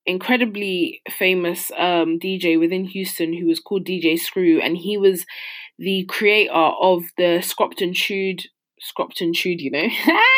incredibly 0.06 1.02
famous 1.10 1.70
um, 1.76 2.18
DJ 2.18 2.58
within 2.58 2.84
Houston 2.87 3.34
who 3.34 3.46
was 3.46 3.60
called 3.60 3.84
DJ 3.84 4.18
Screw, 4.18 4.60
and 4.60 4.76
he 4.76 4.96
was 4.96 5.25
the 5.78 6.04
creator 6.06 6.52
of 6.52 7.04
the 7.16 7.40
Scropton 7.42 7.94
Chewed, 7.94 8.47
Scropton 8.82 9.35
Chewed, 9.35 9.61
you 9.61 9.70
know, 9.70 9.88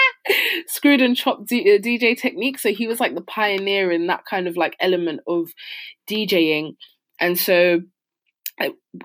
screwed 0.67 1.01
and 1.01 1.17
chopped 1.17 1.49
D- 1.49 1.75
uh, 1.75 1.79
DJ 1.79 2.19
technique. 2.19 2.59
So 2.59 2.73
he 2.73 2.87
was 2.87 3.01
like 3.01 3.15
the 3.15 3.23
pioneer 3.23 3.91
in 3.91 4.07
that 4.09 4.25
kind 4.29 4.47
of 4.47 4.57
like 4.57 4.77
element 4.81 5.21
of 5.27 5.51
DJing, 6.09 6.77
and 7.19 7.39
so 7.39 7.81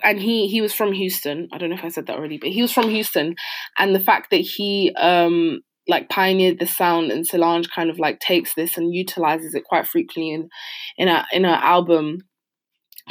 and 0.03 0.19
he 0.19 0.47
he 0.47 0.61
was 0.61 0.73
from 0.73 0.93
Houston. 0.93 1.47
I 1.53 1.57
don't 1.57 1.69
know 1.69 1.77
if 1.77 1.83
I 1.83 1.89
said 1.89 2.07
that 2.07 2.17
already, 2.17 2.37
but 2.37 2.49
he 2.49 2.61
was 2.61 2.71
from 2.71 2.89
Houston, 2.89 3.35
and 3.77 3.95
the 3.95 3.99
fact 3.99 4.31
that 4.31 4.37
he 4.37 4.93
um 4.97 5.61
like 5.87 6.09
pioneered 6.09 6.59
the 6.59 6.65
sound 6.65 7.11
and 7.11 7.27
Solange 7.27 7.69
kind 7.69 7.89
of 7.89 7.99
like 7.99 8.19
takes 8.19 8.55
this 8.55 8.75
and 8.75 8.93
utilizes 8.93 9.53
it 9.53 9.63
quite 9.65 9.87
frequently 9.87 10.31
in 10.31 10.49
in 10.97 11.07
a 11.07 11.25
in 11.31 11.43
her 11.43 11.59
album 11.61 12.19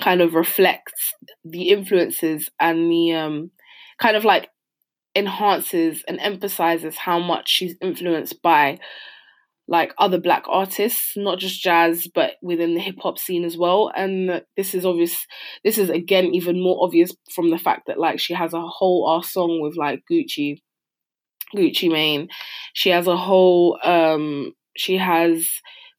kind 0.01 0.21
of 0.21 0.35
reflects 0.35 1.15
the 1.45 1.69
influences 1.71 2.51
and 2.61 2.91
the 2.91 3.13
um 3.13 3.51
kind 3.99 4.17
of 4.17 4.25
like 4.25 4.49
enhances 5.17 6.03
and 6.09 6.21
emphasizes 6.21 6.97
how 6.97 7.19
much 7.19 7.49
she's 7.49 7.77
influenced 7.81 8.43
by 8.43 8.79
like 9.67 9.95
other 9.99 10.21
black 10.21 10.45
artists, 10.49 11.13
not 11.17 11.39
just 11.39 11.63
jazz, 11.63 12.07
but 12.15 12.33
within 12.43 12.75
the 12.75 12.81
hip 12.81 12.97
hop 13.01 13.19
scene 13.19 13.45
as 13.45 13.57
well. 13.57 13.91
And 13.97 14.43
this 14.57 14.75
is 14.75 14.85
obvious. 14.85 15.27
This 15.65 15.79
is 15.79 15.89
again 15.91 16.35
even 16.35 16.63
more 16.63 16.85
obvious 16.85 17.13
from 17.35 17.51
the 17.51 17.59
fact 17.59 17.87
that 17.87 17.99
like 17.99 18.21
she 18.21 18.35
has 18.35 18.53
a 18.53 18.61
whole 18.61 19.09
ass 19.19 19.33
song 19.33 19.61
with 19.63 19.77
like 19.77 20.03
Gucci, 20.11 20.59
Gucci 21.55 21.91
Mane. 21.91 22.29
She 22.73 22.91
has 22.91 23.07
a 23.07 23.17
whole. 23.17 23.79
um 23.85 24.53
She 24.77 24.97
has 24.99 25.49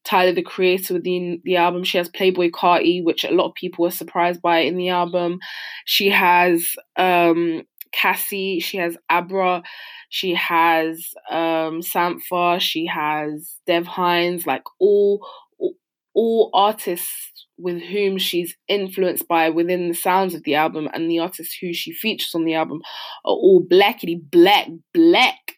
Tyler 0.06 0.32
the 0.32 0.42
Creator 0.42 0.94
within 0.94 1.42
the 1.44 1.56
album. 1.56 1.84
She 1.84 1.98
has 1.98 2.08
Playboi 2.08 2.50
Carti, 2.50 3.02
which 3.02 3.24
a 3.24 3.32
lot 3.32 3.48
of 3.48 3.54
people 3.54 3.82
were 3.82 3.90
surprised 3.90 4.40
by 4.40 4.58
in 4.58 4.76
the 4.76 4.88
album. 4.88 5.40
She 5.84 6.08
has 6.10 6.74
um 6.96 7.64
Cassie. 7.92 8.60
She 8.60 8.76
has 8.76 8.96
Abra. 9.10 9.62
She 10.10 10.34
has 10.34 11.14
um, 11.30 11.80
Sampha. 11.80 12.60
She 12.60 12.86
has 12.86 13.54
Dev 13.66 13.84
Hynes. 13.84 14.46
Like 14.46 14.64
all, 14.78 15.26
all, 15.58 15.74
all 16.14 16.50
artists 16.54 17.32
with 17.58 17.80
whom 17.82 18.18
she's 18.18 18.54
influenced 18.68 19.26
by 19.28 19.48
within 19.48 19.88
the 19.88 19.94
sounds 19.94 20.34
of 20.34 20.42
the 20.44 20.54
album 20.54 20.88
and 20.92 21.10
the 21.10 21.18
artists 21.18 21.56
who 21.60 21.72
she 21.72 21.92
features 21.92 22.34
on 22.34 22.44
the 22.44 22.54
album 22.54 22.82
are 23.24 23.32
all 23.32 23.64
blackity 23.64 24.20
black 24.30 24.68
black 24.92 25.54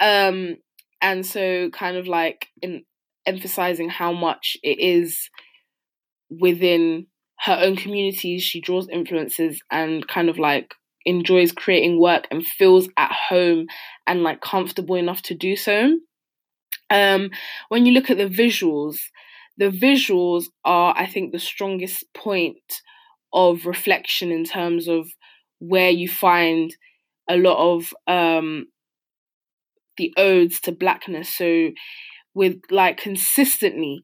um 0.00 0.56
and 1.02 1.26
so 1.26 1.68
kind 1.74 1.98
of 1.98 2.06
like 2.06 2.46
in 2.62 2.82
emphasizing 3.26 3.88
how 3.88 4.12
much 4.12 4.56
it 4.62 4.78
is 4.80 5.28
within 6.30 7.06
her 7.40 7.58
own 7.60 7.76
communities 7.76 8.42
she 8.42 8.60
draws 8.60 8.88
influences 8.88 9.60
and 9.70 10.06
kind 10.08 10.28
of 10.28 10.38
like 10.38 10.74
enjoys 11.04 11.52
creating 11.52 12.00
work 12.00 12.26
and 12.30 12.46
feels 12.46 12.88
at 12.96 13.12
home 13.12 13.66
and 14.06 14.22
like 14.22 14.40
comfortable 14.40 14.96
enough 14.96 15.22
to 15.22 15.34
do 15.34 15.56
so. 15.56 15.98
Um, 16.90 17.30
when 17.68 17.86
you 17.86 17.92
look 17.92 18.10
at 18.10 18.18
the 18.18 18.28
visuals, 18.28 18.98
the 19.56 19.70
visuals 19.70 20.44
are, 20.64 20.94
I 20.96 21.06
think, 21.06 21.32
the 21.32 21.38
strongest 21.38 22.04
point 22.14 22.56
of 23.32 23.66
reflection 23.66 24.30
in 24.30 24.44
terms 24.44 24.88
of 24.88 25.08
where 25.58 25.90
you 25.90 26.08
find 26.08 26.74
a 27.28 27.36
lot 27.36 27.56
of 27.58 27.94
um, 28.06 28.66
the 29.96 30.12
odes 30.16 30.60
to 30.60 30.72
blackness. 30.72 31.34
So, 31.34 31.70
with 32.36 32.60
like 32.70 32.98
consistently, 32.98 34.02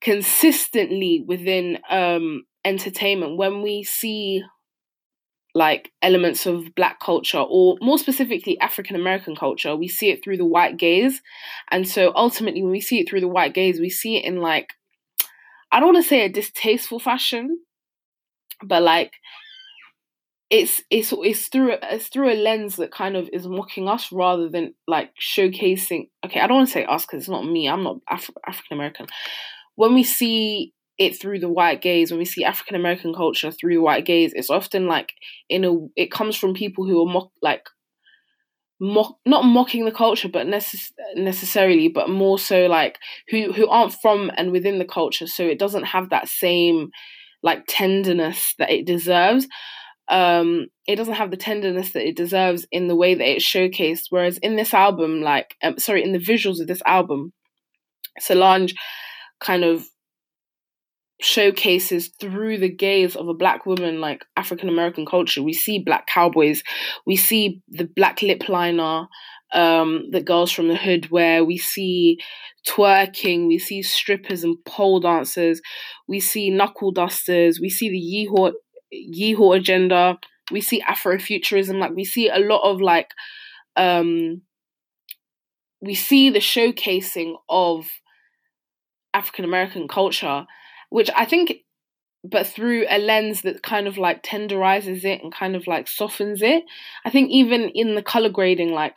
consistently 0.00 1.24
within 1.26 1.78
um, 1.90 2.44
entertainment, 2.64 3.36
when 3.36 3.60
we 3.60 3.82
see 3.82 4.42
like 5.52 5.90
elements 6.00 6.46
of 6.46 6.72
black 6.76 7.00
culture 7.00 7.40
or 7.40 7.76
more 7.80 7.98
specifically 7.98 8.58
African 8.60 8.94
American 8.94 9.34
culture, 9.34 9.74
we 9.74 9.88
see 9.88 10.10
it 10.10 10.22
through 10.22 10.36
the 10.36 10.44
white 10.44 10.76
gaze. 10.76 11.20
And 11.72 11.88
so 11.88 12.12
ultimately 12.14 12.62
when 12.62 12.70
we 12.70 12.80
see 12.80 13.00
it 13.00 13.10
through 13.10 13.20
the 13.20 13.28
white 13.28 13.52
gaze, 13.52 13.80
we 13.80 13.90
see 13.90 14.16
it 14.16 14.24
in 14.24 14.40
like 14.40 14.68
I 15.72 15.80
don't 15.80 15.92
want 15.92 16.04
to 16.04 16.08
say 16.08 16.24
a 16.24 16.28
distasteful 16.28 17.00
fashion, 17.00 17.58
but 18.64 18.82
like 18.82 19.12
it's 20.50 20.82
it's 20.90 21.14
it's 21.16 21.46
through 21.48 21.76
it's 21.82 22.08
through 22.08 22.32
a 22.32 22.34
lens 22.34 22.76
that 22.76 22.90
kind 22.90 23.16
of 23.16 23.28
is 23.32 23.46
mocking 23.46 23.88
us 23.88 24.10
rather 24.10 24.48
than 24.48 24.74
like 24.88 25.12
showcasing 25.20 26.08
okay, 26.26 26.40
I 26.40 26.46
don't 26.46 26.58
want 26.58 26.68
to 26.68 26.72
say 26.72 26.84
us 26.84 27.06
because 27.06 27.20
it's 27.22 27.28
not 27.28 27.46
me. 27.46 27.68
I'm 27.68 27.84
not 27.84 27.98
Af- 28.10 28.30
African 28.46 28.76
American. 28.76 29.06
When 29.76 29.94
we 29.94 30.02
see 30.02 30.72
it 30.98 31.18
through 31.18 31.38
the 31.38 31.48
white 31.48 31.80
gaze, 31.80 32.10
when 32.10 32.18
we 32.18 32.24
see 32.24 32.44
African 32.44 32.76
American 32.76 33.14
culture 33.14 33.52
through 33.52 33.80
white 33.80 34.04
gaze, 34.04 34.32
it's 34.34 34.50
often 34.50 34.86
like 34.86 35.12
in 35.48 35.64
a 35.64 35.72
it 35.96 36.10
comes 36.10 36.36
from 36.36 36.54
people 36.54 36.84
who 36.84 37.00
are 37.00 37.12
mock 37.12 37.30
like 37.40 37.64
mock 38.80 39.16
not 39.26 39.44
mocking 39.44 39.84
the 39.84 39.92
culture, 39.92 40.28
but 40.28 40.46
necess- 40.46 40.92
necessarily, 41.14 41.88
but 41.88 42.08
more 42.08 42.38
so 42.38 42.66
like 42.66 42.98
who 43.28 43.52
who 43.52 43.68
aren't 43.68 43.94
from 43.94 44.32
and 44.36 44.50
within 44.50 44.78
the 44.80 44.84
culture, 44.84 45.26
so 45.26 45.44
it 45.44 45.58
doesn't 45.58 45.84
have 45.84 46.10
that 46.10 46.28
same 46.28 46.90
like 47.42 47.64
tenderness 47.68 48.54
that 48.58 48.70
it 48.70 48.86
deserves. 48.86 49.46
Um, 50.10 50.66
it 50.86 50.96
doesn't 50.96 51.14
have 51.14 51.30
the 51.30 51.36
tenderness 51.36 51.92
that 51.92 52.06
it 52.06 52.16
deserves 52.16 52.66
in 52.72 52.88
the 52.88 52.96
way 52.96 53.14
that 53.14 53.28
it's 53.28 53.44
showcased. 53.44 54.06
Whereas 54.10 54.38
in 54.38 54.56
this 54.56 54.74
album, 54.74 55.22
like 55.22 55.54
um, 55.62 55.78
sorry, 55.78 56.02
in 56.02 56.12
the 56.12 56.18
visuals 56.18 56.60
of 56.60 56.66
this 56.66 56.82
album, 56.84 57.32
Solange 58.18 58.74
kind 59.40 59.64
of 59.64 59.86
showcases 61.20 62.08
through 62.20 62.58
the 62.58 62.68
gaze 62.68 63.14
of 63.14 63.28
a 63.28 63.34
black 63.34 63.66
woman 63.66 64.00
like 64.00 64.24
African 64.36 64.68
American 64.68 65.06
culture. 65.06 65.42
We 65.42 65.52
see 65.52 65.78
black 65.78 66.06
cowboys, 66.06 66.62
we 67.06 67.16
see 67.16 67.62
the 67.68 67.84
black 67.84 68.22
lip 68.22 68.48
liner 68.48 69.06
um, 69.52 70.06
that 70.12 70.24
girls 70.24 70.52
from 70.52 70.68
the 70.68 70.76
hood 70.76 71.10
wear, 71.10 71.44
we 71.44 71.58
see 71.58 72.18
twerking, 72.66 73.46
we 73.46 73.58
see 73.58 73.82
strippers 73.82 74.44
and 74.44 74.56
pole 74.64 75.00
dancers, 75.00 75.60
we 76.08 76.20
see 76.20 76.50
knuckle 76.50 76.92
dusters, 76.92 77.60
we 77.60 77.68
see 77.68 77.90
the 77.90 78.28
yeehaw 78.30 78.52
yeehaw 78.94 79.56
agenda, 79.56 80.18
we 80.50 80.60
see 80.60 80.82
Afrofuturism, 80.82 81.78
like 81.78 81.94
we 81.94 82.04
see 82.04 82.28
a 82.28 82.38
lot 82.38 82.62
of 82.62 82.80
like 82.80 83.10
um 83.76 84.42
we 85.80 85.94
see 85.94 86.28
the 86.30 86.40
showcasing 86.40 87.34
of 87.48 87.86
African 89.14 89.44
American 89.44 89.88
culture 89.88 90.46
which 90.90 91.08
I 91.16 91.24
think, 91.24 91.54
but 92.22 92.46
through 92.46 92.84
a 92.90 92.98
lens 92.98 93.42
that 93.42 93.62
kind 93.62 93.88
of 93.88 93.96
like 93.96 94.22
tenderizes 94.22 95.04
it 95.04 95.22
and 95.22 95.32
kind 95.32 95.56
of 95.56 95.66
like 95.66 95.88
softens 95.88 96.42
it. 96.42 96.64
I 97.04 97.10
think 97.10 97.30
even 97.30 97.70
in 97.74 97.94
the 97.94 98.02
color 98.02 98.28
grading, 98.28 98.72
like, 98.72 98.96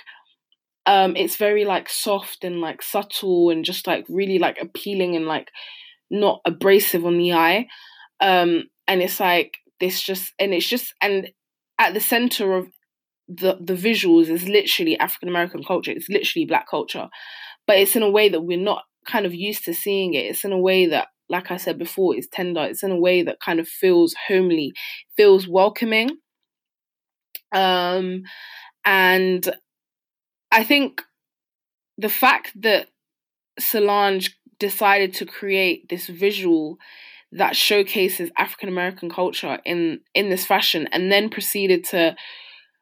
um, 0.85 1.15
it's 1.15 1.37
very 1.37 1.63
like 1.63 1.87
soft 1.87 2.43
and 2.43 2.59
like 2.59 2.81
subtle 2.81 3.49
and 3.49 3.63
just 3.63 3.87
like 3.87 4.05
really 4.09 4.39
like 4.39 4.57
appealing 4.59 5.15
and 5.15 5.25
like 5.25 5.49
not 6.11 6.41
abrasive 6.45 7.05
on 7.05 7.17
the 7.17 7.33
eye. 7.33 7.67
Um, 8.19 8.65
and 8.87 9.01
it's 9.01 9.19
like 9.19 9.59
this 9.83 10.01
just, 10.01 10.33
and 10.39 10.53
it's 10.53 10.67
just, 10.67 10.93
and 11.01 11.29
at 11.79 11.93
the 11.93 11.99
center 11.99 12.55
of 12.55 12.67
the 13.27 13.57
the 13.61 13.73
visuals 13.73 14.29
is 14.29 14.47
literally 14.47 14.97
African 14.97 15.29
American 15.29 15.63
culture. 15.63 15.91
It's 15.91 16.09
literally 16.09 16.45
black 16.45 16.69
culture, 16.69 17.07
but 17.67 17.77
it's 17.77 17.95
in 17.95 18.03
a 18.03 18.09
way 18.09 18.29
that 18.29 18.41
we're 18.41 18.57
not 18.57 18.83
kind 19.05 19.25
of 19.25 19.33
used 19.33 19.65
to 19.65 19.73
seeing 19.73 20.13
it. 20.13 20.25
It's 20.25 20.45
in 20.45 20.51
a 20.51 20.59
way 20.59 20.85
that 20.87 21.07
like 21.29 21.51
I 21.51 21.57
said 21.57 21.79
before, 21.79 22.15
it's 22.15 22.27
tender. 22.31 22.63
It's 22.63 22.83
in 22.83 22.91
a 22.91 22.99
way 22.99 23.23
that 23.23 23.39
kind 23.39 23.59
of 23.59 23.67
feels 23.67 24.13
homely, 24.27 24.73
feels 25.17 25.47
welcoming. 25.47 26.17
Um, 27.53 28.23
and 28.85 29.55
I 30.51 30.63
think 30.63 31.01
the 31.97 32.09
fact 32.09 32.51
that 32.61 32.87
Solange 33.59 34.37
decided 34.59 35.13
to 35.15 35.25
create 35.25 35.89
this 35.89 36.07
visual 36.07 36.77
that 37.37 37.55
showcases 37.55 38.29
African 38.37 38.69
American 38.69 39.09
culture 39.09 39.59
in 39.65 40.01
in 40.13 40.29
this 40.29 40.45
fashion, 40.45 40.87
and 40.91 41.11
then 41.11 41.29
proceeded 41.29 41.83
to 41.85 42.15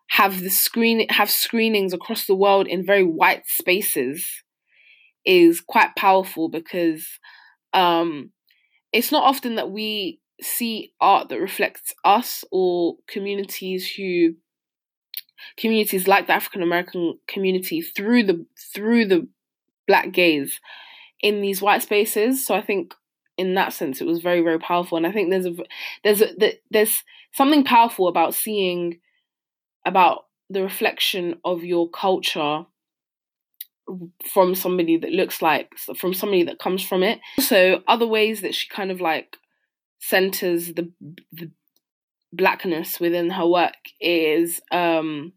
have 0.10 0.42
the 0.42 0.50
screen 0.50 1.08
have 1.10 1.30
screenings 1.30 1.94
across 1.94 2.26
the 2.26 2.36
world 2.36 2.68
in 2.68 2.86
very 2.86 3.04
white 3.04 3.44
spaces 3.48 4.44
is 5.26 5.62
quite 5.62 5.96
powerful 5.96 6.50
because 6.50 7.06
um, 7.74 8.32
it's 8.92 9.12
not 9.12 9.24
often 9.24 9.56
that 9.56 9.72
we 9.72 10.20
see 10.42 10.92
art 11.00 11.30
that 11.30 11.40
reflects 11.40 11.94
us 12.04 12.44
or 12.52 12.96
communities 13.08 13.94
who 13.96 14.34
communities 15.58 16.08
like 16.08 16.28
the 16.28 16.34
African 16.34 16.62
American 16.62 17.18
community 17.28 17.82
through 17.82 18.24
the 18.24 18.46
through 18.74 19.06
the 19.06 19.28
black 19.88 20.12
gaze 20.12 20.60
in 21.22 21.42
these 21.42 21.62
white 21.62 21.84
spaces. 21.84 22.46
So 22.46 22.56
I 22.56 22.62
think 22.62 22.94
in 23.38 23.56
that 23.56 23.74
sense 23.74 24.02
it 24.02 24.08
was 24.08 24.22
very 24.22 24.42
very 24.42 24.60
powerful 24.60 24.98
and 24.98 25.08
I 25.08 25.12
think 25.12 25.30
there's 25.30 25.46
a 25.46 25.56
there's 26.04 26.22
a 26.22 26.54
there's 26.70 27.04
something 27.34 27.64
powerful 27.64 28.08
about 28.08 28.34
seeing 28.34 29.00
about 29.86 30.26
the 30.50 30.62
reflection 30.62 31.40
of 31.46 31.64
your 31.64 31.90
culture 31.90 32.66
from 34.32 34.56
somebody 34.56 34.98
that 34.98 35.12
looks 35.12 35.42
like 35.42 35.70
from 35.98 36.14
somebody 36.14 36.44
that 36.44 36.60
comes 36.60 36.84
from 36.84 37.04
it. 37.04 37.20
So 37.40 37.82
other 37.88 38.08
ways 38.08 38.42
that 38.42 38.56
she 38.56 38.68
kind 38.70 38.92
of 38.92 39.02
like 39.02 39.38
centers 40.00 40.74
the 40.74 40.92
the 41.32 41.52
blackness 42.34 43.00
within 43.00 43.30
her 43.30 43.46
work 43.46 43.76
is 44.00 44.62
um 44.72 45.34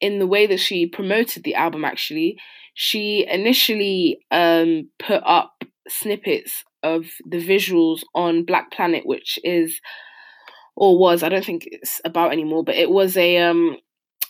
in 0.00 0.18
the 0.18 0.26
way 0.26 0.46
that 0.46 0.58
she 0.58 0.86
promoted 0.86 1.44
the 1.44 1.54
album 1.54 1.84
actually 1.84 2.38
she 2.74 3.26
initially 3.30 4.18
um 4.30 4.88
put 4.98 5.22
up 5.24 5.62
snippets 5.88 6.64
of 6.82 7.04
the 7.28 7.38
visuals 7.38 8.00
on 8.14 8.44
black 8.44 8.70
planet 8.70 9.04
which 9.06 9.38
is 9.44 9.80
or 10.76 10.98
was 10.98 11.22
i 11.22 11.28
don't 11.28 11.44
think 11.44 11.66
it's 11.66 12.00
about 12.04 12.32
anymore 12.32 12.62
but 12.62 12.74
it 12.74 12.90
was 12.90 13.16
a 13.16 13.38
um 13.38 13.76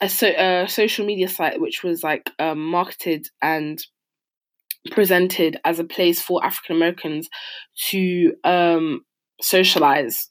a, 0.00 0.08
so, 0.08 0.26
a 0.26 0.66
social 0.68 1.06
media 1.06 1.28
site 1.28 1.60
which 1.60 1.82
was 1.82 2.02
like 2.02 2.30
um, 2.38 2.58
marketed 2.58 3.28
and 3.40 3.82
presented 4.90 5.58
as 5.64 5.78
a 5.78 5.84
place 5.84 6.20
for 6.20 6.44
African 6.44 6.76
Americans 6.76 7.28
to 7.88 8.34
um, 8.44 9.04
socialize 9.40 10.30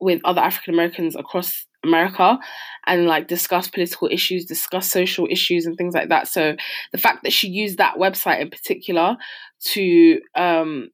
with 0.00 0.20
other 0.24 0.40
African 0.40 0.74
Americans 0.74 1.16
across 1.16 1.66
America 1.84 2.38
and 2.86 3.06
like 3.06 3.28
discuss 3.28 3.68
political 3.68 4.08
issues, 4.10 4.44
discuss 4.44 4.90
social 4.90 5.26
issues, 5.30 5.66
and 5.66 5.76
things 5.76 5.94
like 5.94 6.08
that. 6.08 6.28
So 6.28 6.56
the 6.92 6.98
fact 6.98 7.22
that 7.22 7.32
she 7.32 7.48
used 7.48 7.78
that 7.78 7.96
website 7.96 8.40
in 8.40 8.50
particular 8.50 9.16
to 9.72 10.20
um, 10.34 10.88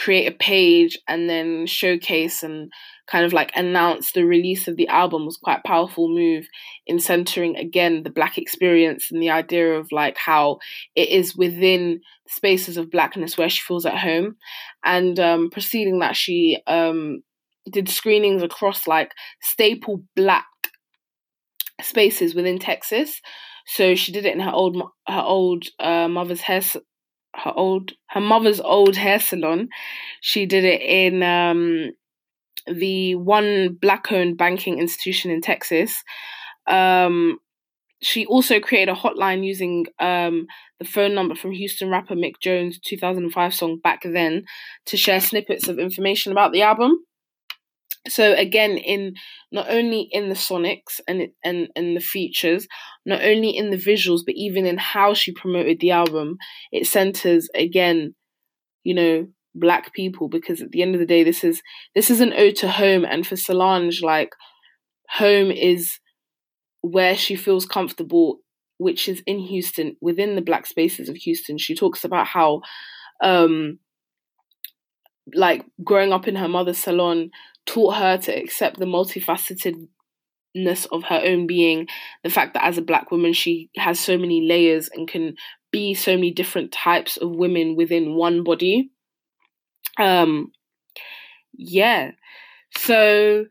create 0.00 0.26
a 0.26 0.32
page 0.34 0.98
and 1.06 1.28
then 1.28 1.66
showcase 1.66 2.42
and 2.42 2.72
kind 3.06 3.26
of 3.26 3.34
like 3.34 3.52
announce 3.54 4.12
the 4.12 4.24
release 4.24 4.66
of 4.66 4.76
the 4.76 4.88
album 4.88 5.26
was 5.26 5.36
quite 5.36 5.62
powerful 5.62 6.08
move 6.08 6.46
in 6.86 6.98
centering 6.98 7.54
again 7.56 8.02
the 8.02 8.08
black 8.08 8.38
experience 8.38 9.10
and 9.10 9.20
the 9.20 9.28
idea 9.28 9.74
of 9.74 9.92
like 9.92 10.16
how 10.16 10.58
it 10.96 11.10
is 11.10 11.36
within 11.36 12.00
spaces 12.26 12.78
of 12.78 12.90
blackness 12.90 13.36
where 13.36 13.50
she 13.50 13.60
feels 13.60 13.84
at 13.84 13.98
home. 13.98 14.36
And 14.82 15.20
um 15.20 15.50
preceding 15.50 15.98
that 15.98 16.16
she 16.16 16.58
um 16.66 17.22
did 17.70 17.90
screenings 17.90 18.42
across 18.42 18.86
like 18.86 19.12
staple 19.42 20.02
black 20.16 20.46
spaces 21.82 22.34
within 22.34 22.58
Texas. 22.58 23.20
So 23.66 23.94
she 23.94 24.12
did 24.12 24.24
it 24.24 24.32
in 24.32 24.40
her 24.40 24.50
old 24.50 24.82
her 25.06 25.20
old 25.20 25.64
uh, 25.78 26.08
mother's 26.08 26.40
hair 26.40 26.62
her 27.34 27.52
old 27.54 27.92
her 28.08 28.20
mother's 28.20 28.60
old 28.60 28.96
hair 28.96 29.20
salon. 29.20 29.68
She 30.20 30.46
did 30.46 30.64
it 30.64 30.82
in 30.82 31.22
um, 31.22 31.90
the 32.66 33.14
one 33.14 33.78
black 33.80 34.10
owned 34.12 34.36
banking 34.36 34.78
institution 34.78 35.30
in 35.30 35.40
Texas. 35.40 36.02
Um, 36.66 37.38
she 38.02 38.24
also 38.26 38.60
created 38.60 38.90
a 38.90 38.98
hotline 38.98 39.44
using 39.44 39.86
um, 39.98 40.46
the 40.78 40.86
phone 40.86 41.14
number 41.14 41.34
from 41.34 41.52
Houston 41.52 41.90
rapper 41.90 42.16
Mike 42.16 42.40
Jones' 42.40 42.78
2005 42.78 43.54
song 43.54 43.78
Back 43.82 44.02
Then 44.04 44.44
to 44.86 44.96
share 44.96 45.20
snippets 45.20 45.68
of 45.68 45.78
information 45.78 46.32
about 46.32 46.52
the 46.52 46.62
album 46.62 47.04
so 48.08 48.32
again 48.34 48.78
in 48.78 49.14
not 49.52 49.66
only 49.68 50.08
in 50.10 50.28
the 50.28 50.34
sonics 50.34 51.00
and 51.06 51.28
and 51.44 51.68
and 51.76 51.96
the 51.96 52.00
features 52.00 52.66
not 53.04 53.22
only 53.22 53.50
in 53.50 53.70
the 53.70 53.76
visuals 53.76 54.20
but 54.24 54.34
even 54.36 54.64
in 54.66 54.78
how 54.78 55.12
she 55.12 55.32
promoted 55.32 55.78
the 55.80 55.90
album 55.90 56.36
it 56.72 56.86
centers 56.86 57.48
again 57.54 58.14
you 58.84 58.94
know 58.94 59.26
black 59.54 59.92
people 59.92 60.28
because 60.28 60.62
at 60.62 60.70
the 60.70 60.80
end 60.80 60.94
of 60.94 61.00
the 61.00 61.06
day 61.06 61.22
this 61.24 61.44
is 61.44 61.60
this 61.94 62.10
is 62.10 62.20
an 62.20 62.32
ode 62.34 62.56
to 62.56 62.68
home 62.68 63.04
and 63.04 63.26
for 63.26 63.36
solange 63.36 64.00
like 64.02 64.30
home 65.10 65.50
is 65.50 65.98
where 66.82 67.16
she 67.16 67.36
feels 67.36 67.66
comfortable 67.66 68.38
which 68.78 69.08
is 69.08 69.22
in 69.26 69.38
houston 69.38 69.96
within 70.00 70.36
the 70.36 70.42
black 70.42 70.66
spaces 70.66 71.08
of 71.08 71.16
houston. 71.16 71.58
She 71.58 71.74
talks 71.74 72.04
about 72.04 72.26
how 72.26 72.62
um 73.22 73.78
like 75.34 75.64
growing 75.84 76.12
up 76.12 76.26
in 76.26 76.36
her 76.36 76.48
mother's 76.48 76.78
salon 76.78 77.30
taught 77.70 77.96
her 77.96 78.18
to 78.18 78.32
accept 78.32 78.78
the 78.78 78.84
multifacetedness 78.84 80.86
of 80.90 81.04
her 81.04 81.22
own 81.24 81.46
being 81.46 81.86
the 82.24 82.30
fact 82.30 82.54
that 82.54 82.64
as 82.64 82.76
a 82.76 82.82
black 82.82 83.12
woman 83.12 83.32
she 83.32 83.70
has 83.76 84.00
so 84.00 84.18
many 84.18 84.46
layers 84.46 84.90
and 84.92 85.06
can 85.06 85.36
be 85.70 85.94
so 85.94 86.16
many 86.16 86.32
different 86.32 86.72
types 86.72 87.16
of 87.16 87.30
women 87.30 87.76
within 87.76 88.16
one 88.16 88.42
body. 88.42 88.90
Um 89.98 90.50
yeah. 91.52 92.10
So 92.76 93.46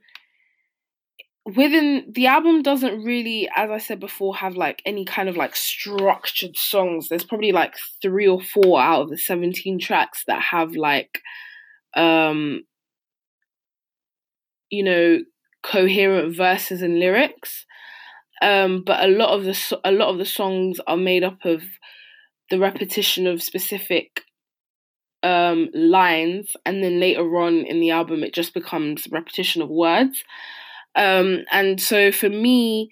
within 1.45 2.11
the 2.13 2.27
album 2.27 2.61
doesn't 2.61 3.03
really 3.03 3.49
as 3.55 3.71
i 3.71 3.77
said 3.77 3.99
before 3.99 4.35
have 4.35 4.55
like 4.55 4.81
any 4.85 5.05
kind 5.05 5.29
of 5.29 5.37
like 5.37 5.55
structured 5.55 6.57
songs. 6.57 7.07
There's 7.07 7.23
probably 7.23 7.53
like 7.53 7.75
three 8.01 8.27
or 8.27 8.41
four 8.41 8.81
out 8.81 9.03
of 9.03 9.09
the 9.11 9.17
17 9.17 9.79
tracks 9.79 10.25
that 10.27 10.41
have 10.41 10.75
like 10.75 11.21
um 11.95 12.63
you 14.69 14.83
know 14.83 15.19
coherent 15.63 16.35
verses 16.35 16.81
and 16.81 16.99
lyrics. 16.99 17.65
Um 18.41 18.83
but 18.85 19.03
a 19.03 19.07
lot 19.07 19.31
of 19.37 19.43
the 19.45 19.79
a 19.83 19.91
lot 19.91 20.09
of 20.09 20.17
the 20.17 20.25
songs 20.25 20.79
are 20.87 20.97
made 20.97 21.23
up 21.23 21.45
of 21.45 21.63
the 22.49 22.59
repetition 22.59 23.27
of 23.27 23.43
specific 23.43 24.23
um 25.21 25.69
lines 25.73 26.55
and 26.65 26.81
then 26.83 26.99
later 26.99 27.37
on 27.37 27.65
in 27.65 27.81
the 27.81 27.91
album 27.91 28.23
it 28.23 28.33
just 28.33 28.53
becomes 28.53 29.07
repetition 29.11 29.61
of 29.61 29.69
words. 29.69 30.23
Um 30.95 31.39
and 31.51 31.81
so 31.81 32.11
for 32.11 32.29
me 32.29 32.89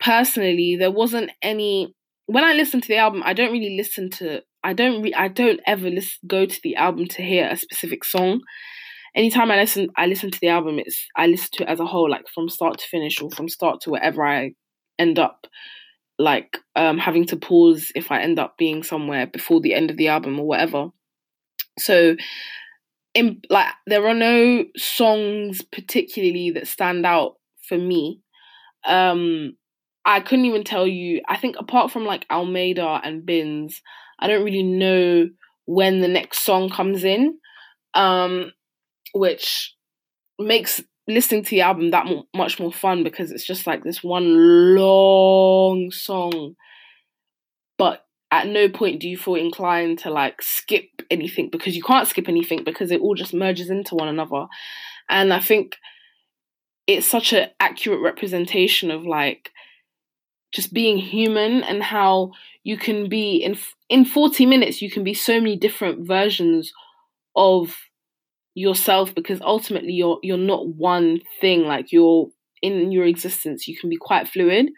personally 0.00 0.76
there 0.76 0.90
wasn't 0.90 1.30
any 1.42 1.94
when 2.26 2.44
I 2.44 2.52
listen 2.52 2.80
to 2.80 2.88
the 2.88 2.96
album 2.98 3.22
I 3.24 3.32
don't 3.32 3.52
really 3.52 3.76
listen 3.76 4.10
to 4.10 4.42
I 4.62 4.72
don't 4.72 5.02
re- 5.02 5.14
I 5.14 5.28
don't 5.28 5.60
ever 5.66 5.90
go 6.26 6.46
to 6.46 6.60
the 6.62 6.76
album 6.76 7.06
to 7.08 7.22
hear 7.22 7.48
a 7.48 7.56
specific 7.56 8.04
song 8.04 8.40
anytime 9.14 9.50
I 9.50 9.56
listen 9.56 9.88
I 9.96 10.06
listen 10.06 10.30
to 10.30 10.40
the 10.40 10.48
album 10.48 10.78
it's 10.78 11.06
I 11.16 11.26
listen 11.26 11.48
to 11.54 11.62
it 11.64 11.68
as 11.68 11.80
a 11.80 11.86
whole 11.86 12.10
like 12.10 12.26
from 12.34 12.48
start 12.48 12.78
to 12.78 12.86
finish 12.86 13.20
or 13.20 13.30
from 13.30 13.48
start 13.48 13.80
to 13.82 13.90
wherever 13.90 14.24
I 14.24 14.52
end 14.98 15.18
up 15.18 15.46
like 16.18 16.58
um 16.76 16.98
having 16.98 17.24
to 17.26 17.36
pause 17.36 17.92
if 17.94 18.10
I 18.10 18.20
end 18.22 18.38
up 18.38 18.56
being 18.58 18.82
somewhere 18.82 19.26
before 19.26 19.60
the 19.60 19.74
end 19.74 19.90
of 19.90 19.96
the 19.96 20.08
album 20.08 20.38
or 20.38 20.46
whatever. 20.46 20.88
So 21.78 22.16
in 23.14 23.40
like 23.48 23.68
there 23.86 24.06
are 24.06 24.14
no 24.14 24.64
songs 24.76 25.62
particularly 25.62 26.50
that 26.52 26.66
stand 26.66 27.06
out 27.06 27.34
for 27.68 27.78
me. 27.78 28.20
Um 28.84 29.54
I 30.04 30.20
couldn't 30.20 30.46
even 30.46 30.64
tell 30.64 30.86
you 30.86 31.20
I 31.28 31.36
think 31.36 31.56
apart 31.58 31.90
from 31.90 32.04
like 32.04 32.26
Almeida 32.30 33.00
and 33.04 33.26
Binz 33.26 33.74
I 34.18 34.26
don't 34.26 34.44
really 34.44 34.64
know 34.64 35.28
when 35.66 36.00
the 36.00 36.08
next 36.08 36.44
song 36.44 36.68
comes 36.68 37.04
in. 37.04 37.38
Um 37.94 38.52
which 39.12 39.74
makes 40.38 40.82
listening 41.06 41.42
to 41.42 41.50
the 41.50 41.62
album 41.62 41.90
that 41.90 42.06
much 42.34 42.60
more 42.60 42.72
fun 42.72 43.02
because 43.02 43.30
it's 43.30 43.46
just 43.46 43.66
like 43.66 43.82
this 43.82 44.04
one 44.04 44.76
long 44.76 45.90
song. 45.90 46.54
But 47.78 48.04
at 48.30 48.46
no 48.46 48.68
point 48.68 49.00
do 49.00 49.08
you 49.08 49.16
feel 49.16 49.36
inclined 49.36 49.98
to 50.00 50.10
like 50.10 50.42
skip 50.42 50.84
anything 51.10 51.48
because 51.50 51.74
you 51.74 51.82
can't 51.82 52.06
skip 52.06 52.28
anything 52.28 52.62
because 52.62 52.90
it 52.90 53.00
all 53.00 53.14
just 53.14 53.32
merges 53.32 53.70
into 53.70 53.94
one 53.94 54.08
another. 54.08 54.46
And 55.08 55.32
i 55.32 55.40
think 55.40 55.76
it's 56.86 57.06
such 57.06 57.32
an 57.32 57.50
accurate 57.60 58.00
representation 58.00 58.90
of 58.90 59.04
like 59.04 59.50
just 60.52 60.72
being 60.72 60.98
human 60.98 61.62
and 61.62 61.82
how 61.82 62.32
you 62.64 62.76
can 62.76 63.08
be 63.08 63.36
in 63.36 63.56
in 63.88 64.04
40 64.04 64.46
minutes 64.46 64.82
you 64.82 64.90
can 64.90 65.04
be 65.04 65.14
so 65.14 65.34
many 65.34 65.56
different 65.56 66.06
versions 66.06 66.72
of 67.36 67.76
yourself 68.58 69.14
because 69.14 69.40
ultimately 69.42 69.92
you're 69.92 70.18
you're 70.22 70.36
not 70.36 70.68
one 70.68 71.20
thing 71.40 71.62
like 71.64 71.92
you're 71.92 72.28
in 72.62 72.90
your 72.90 73.04
existence 73.04 73.68
you 73.68 73.76
can 73.76 73.88
be 73.88 73.96
quite 73.96 74.28
fluid. 74.28 74.70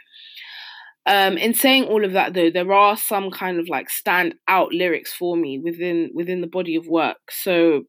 Um 1.07 1.39
in 1.39 1.55
saying 1.55 1.85
all 1.85 2.05
of 2.05 2.13
that 2.13 2.35
though 2.35 2.51
there 2.51 2.73
are 2.73 2.97
some 2.97 3.31
kind 3.31 3.59
of 3.59 3.69
like 3.69 3.89
stand 3.91 4.35
out 4.49 4.73
lyrics 4.73 5.13
for 5.13 5.37
me 5.37 5.59
within 5.59 6.11
within 6.15 6.41
the 6.41 6.47
body 6.47 6.77
of 6.77 6.87
work. 6.87 7.31
So 7.31 7.85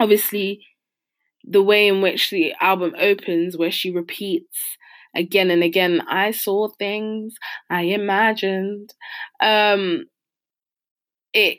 obviously 0.00 0.60
the 1.44 1.62
way 1.62 1.88
in 1.88 2.00
which 2.00 2.30
the 2.30 2.54
album 2.60 2.94
opens 2.98 3.56
where 3.56 3.70
she 3.70 3.90
repeats 3.90 4.58
again 5.16 5.50
and 5.50 5.62
again 5.62 6.02
i 6.08 6.30
saw 6.30 6.68
things 6.78 7.34
i 7.70 7.82
imagined 7.82 8.92
um 9.40 10.04
it 11.32 11.58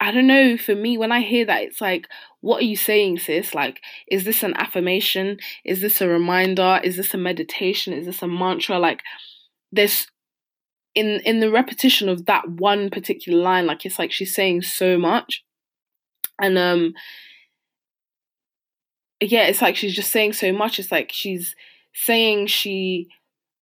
I 0.00 0.12
don't 0.12 0.26
know, 0.26 0.56
for 0.56 0.74
me, 0.74 0.96
when 0.96 1.12
I 1.12 1.20
hear 1.20 1.44
that, 1.44 1.62
it's 1.62 1.80
like, 1.80 2.08
what 2.40 2.62
are 2.62 2.64
you 2.64 2.76
saying, 2.76 3.18
sis? 3.18 3.54
Like, 3.54 3.82
is 4.08 4.24
this 4.24 4.42
an 4.42 4.54
affirmation? 4.56 5.38
Is 5.64 5.82
this 5.82 6.00
a 6.00 6.08
reminder? 6.08 6.80
Is 6.82 6.96
this 6.96 7.12
a 7.12 7.18
meditation? 7.18 7.92
Is 7.92 8.06
this 8.06 8.22
a 8.22 8.26
mantra? 8.26 8.78
Like, 8.78 9.02
there's 9.72 10.06
in 10.94 11.20
in 11.24 11.40
the 11.40 11.50
repetition 11.50 12.08
of 12.08 12.26
that 12.26 12.48
one 12.48 12.90
particular 12.90 13.40
line, 13.40 13.66
like 13.66 13.84
it's 13.86 13.98
like 13.98 14.12
she's 14.12 14.34
saying 14.34 14.62
so 14.62 14.98
much. 14.98 15.44
And 16.40 16.58
um 16.58 16.94
yeah, 19.20 19.44
it's 19.44 19.62
like 19.62 19.76
she's 19.76 19.94
just 19.94 20.10
saying 20.10 20.32
so 20.32 20.52
much. 20.52 20.78
It's 20.78 20.90
like 20.90 21.10
she's 21.12 21.54
saying 21.92 22.46
she 22.46 23.08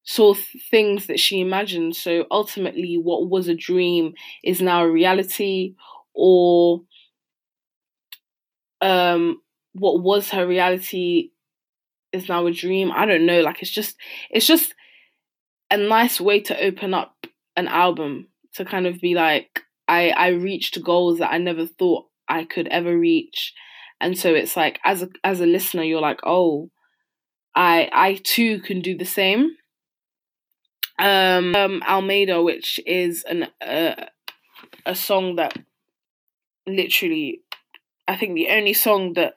saw 0.04 0.36
things 0.72 1.08
that 1.08 1.20
she 1.20 1.42
imagined. 1.42 1.96
So 1.96 2.26
ultimately, 2.32 2.98
what 2.98 3.28
was 3.30 3.48
a 3.48 3.56
dream 3.56 4.14
is 4.44 4.62
now 4.62 4.84
a 4.84 4.90
reality, 4.90 5.76
or 6.18 6.82
um 8.82 9.42
what 9.74 10.02
was 10.02 10.30
her 10.32 10.48
reality 10.48 11.30
is 12.14 12.30
now 12.30 12.46
a 12.48 12.52
dream. 12.52 12.92
I 12.94 13.06
don't 13.06 13.26
know. 13.26 13.42
Like 13.42 13.62
it's 13.62 13.72
just 13.72 13.96
it's 14.30 14.48
just 14.48 14.74
a 15.70 15.78
nice 15.78 16.20
way 16.22 16.40
to 16.42 16.64
open 16.64 16.94
up 16.94 17.28
an 17.56 17.68
album 17.68 18.28
to 18.56 18.66
kind 18.66 18.88
of 18.88 19.02
be 19.02 19.14
like 19.14 19.62
I 19.88 20.10
I 20.12 20.28
reached 20.30 20.84
goals 20.84 21.20
that 21.20 21.32
I 21.32 21.38
never 21.38 21.66
thought 21.66 22.06
I 22.28 22.44
could 22.46 22.68
ever 22.70 22.98
reach. 22.98 23.54
And 24.00 24.18
so 24.18 24.34
it's 24.34 24.56
like 24.56 24.80
as 24.84 25.04
a 25.04 25.10
as 25.24 25.42
a 25.42 25.46
listener 25.46 25.84
you're 25.84 26.02
like, 26.02 26.20
"Oh, 26.24 26.70
I 27.56 27.90
I 27.94 28.22
too 28.24 28.60
can 28.62 28.82
do 28.82 28.98
the 28.98 29.06
same." 29.06 29.52
Um, 31.00 31.56
um 31.56 31.84
Almeida 31.88 32.42
which 32.42 32.80
is 32.88 33.24
an 33.24 33.48
uh, 33.62 34.06
a 34.86 34.96
song 34.96 35.36
that 35.36 35.58
literally, 36.68 37.42
I 38.08 38.16
think 38.16 38.36
the 38.36 38.50
only 38.50 38.74
song 38.74 39.14
that 39.14 39.36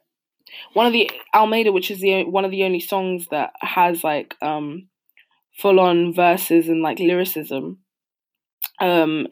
one 0.73 0.87
of 0.87 0.93
the 0.93 1.11
Almeida, 1.35 1.73
which 1.73 1.91
is 1.91 2.01
the 2.01 2.25
one 2.25 2.45
of 2.45 2.51
the 2.51 2.65
only 2.65 2.81
songs 2.81 3.29
that 3.31 3.53
has 3.61 4.03
like 4.03 4.35
um 4.43 4.89
full 5.57 5.81
on 5.81 6.13
verses 6.15 6.69
and 6.69 6.83
like 6.83 6.99
lyricism. 6.99 7.79
Um, 8.81 9.27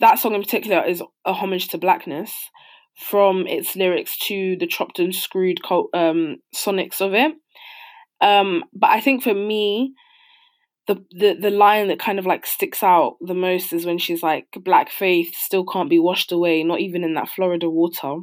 that 0.00 0.18
song 0.18 0.34
in 0.34 0.42
particular 0.42 0.84
is 0.84 1.02
a 1.24 1.32
homage 1.32 1.68
to 1.68 1.78
blackness 1.78 2.32
from 2.96 3.46
its 3.46 3.76
lyrics 3.76 4.16
to 4.18 4.56
the 4.58 4.66
chopped 4.66 4.98
and 4.98 5.14
screwed 5.14 5.60
um, 5.70 6.36
sonics 6.54 7.00
of 7.00 7.14
it. 7.14 7.34
Um, 8.20 8.64
but 8.72 8.90
I 8.90 9.00
think 9.00 9.22
for 9.22 9.34
me, 9.34 9.94
the, 10.86 11.04
the 11.10 11.34
the 11.34 11.50
line 11.50 11.88
that 11.88 11.98
kind 11.98 12.18
of 12.18 12.26
like 12.26 12.46
sticks 12.46 12.82
out 12.82 13.16
the 13.20 13.34
most 13.34 13.72
is 13.72 13.84
when 13.84 13.98
she's 13.98 14.22
like 14.22 14.46
black 14.64 14.90
faith 14.90 15.34
still 15.34 15.64
can't 15.64 15.90
be 15.90 15.98
washed 15.98 16.30
away 16.32 16.62
not 16.62 16.80
even 16.80 17.02
in 17.04 17.14
that 17.14 17.28
florida 17.28 17.68
water. 17.68 18.20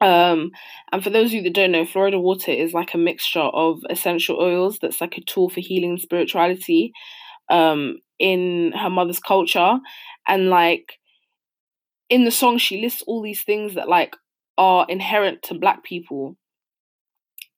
Um 0.00 0.50
and 0.90 1.02
for 1.04 1.10
those 1.10 1.26
of 1.26 1.34
you 1.34 1.42
that 1.42 1.54
don't 1.54 1.72
know 1.72 1.84
florida 1.84 2.18
water 2.18 2.50
is 2.50 2.72
like 2.72 2.94
a 2.94 2.98
mixture 2.98 3.40
of 3.40 3.78
essential 3.90 4.40
oils 4.40 4.78
that's 4.80 5.00
like 5.00 5.16
a 5.18 5.24
tool 5.24 5.48
for 5.50 5.60
healing 5.60 5.98
spirituality 5.98 6.92
um 7.50 7.98
in 8.18 8.72
her 8.72 8.90
mother's 8.90 9.20
culture. 9.20 9.78
And 10.26 10.48
like 10.48 10.94
in 12.08 12.24
the 12.24 12.30
song 12.30 12.58
she 12.58 12.80
lists 12.80 13.02
all 13.06 13.22
these 13.22 13.42
things 13.42 13.74
that 13.74 13.88
like 13.88 14.16
are 14.56 14.86
inherent 14.88 15.42
to 15.44 15.54
black 15.54 15.84
people. 15.84 16.36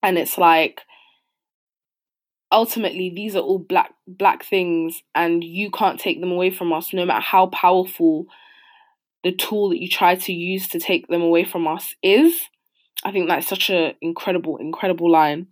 And 0.02 0.18
it's 0.18 0.38
like 0.38 0.80
ultimately 2.56 3.10
these 3.10 3.36
are 3.36 3.40
all 3.40 3.58
black 3.58 3.92
black 4.08 4.42
things 4.42 5.02
and 5.14 5.44
you 5.44 5.70
can't 5.70 6.00
take 6.00 6.20
them 6.20 6.32
away 6.32 6.50
from 6.50 6.72
us 6.72 6.94
no 6.94 7.04
matter 7.04 7.20
how 7.20 7.46
powerful 7.48 8.26
the 9.22 9.32
tool 9.32 9.68
that 9.68 9.80
you 9.80 9.88
try 9.88 10.14
to 10.14 10.32
use 10.32 10.66
to 10.68 10.80
take 10.80 11.06
them 11.08 11.20
away 11.20 11.44
from 11.44 11.68
us 11.68 11.94
is. 12.02 12.48
I 13.04 13.12
think 13.12 13.28
that's 13.28 13.46
such 13.46 13.68
an 13.68 13.92
incredible 14.00 14.56
incredible 14.56 15.10
line. 15.10 15.48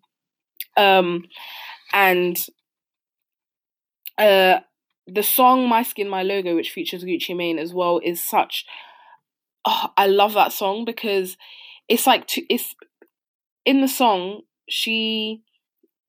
Um 0.78 1.24
and 1.92 2.42
uh 4.16 4.60
the 5.06 5.22
song 5.22 5.68
my 5.68 5.82
skin 5.82 6.08
my 6.08 6.22
logo 6.22 6.54
which 6.54 6.70
features 6.70 7.04
gucci 7.04 7.36
mane 7.36 7.58
as 7.58 7.74
well 7.74 8.00
is 8.02 8.22
such 8.22 8.64
oh, 9.66 9.88
i 9.98 10.06
love 10.06 10.32
that 10.32 10.52
song 10.52 10.86
because 10.86 11.36
it's 11.88 12.06
like 12.06 12.26
to, 12.26 12.40
it's 12.48 12.74
in 13.66 13.82
the 13.82 13.88
song 13.88 14.40
she 14.70 15.42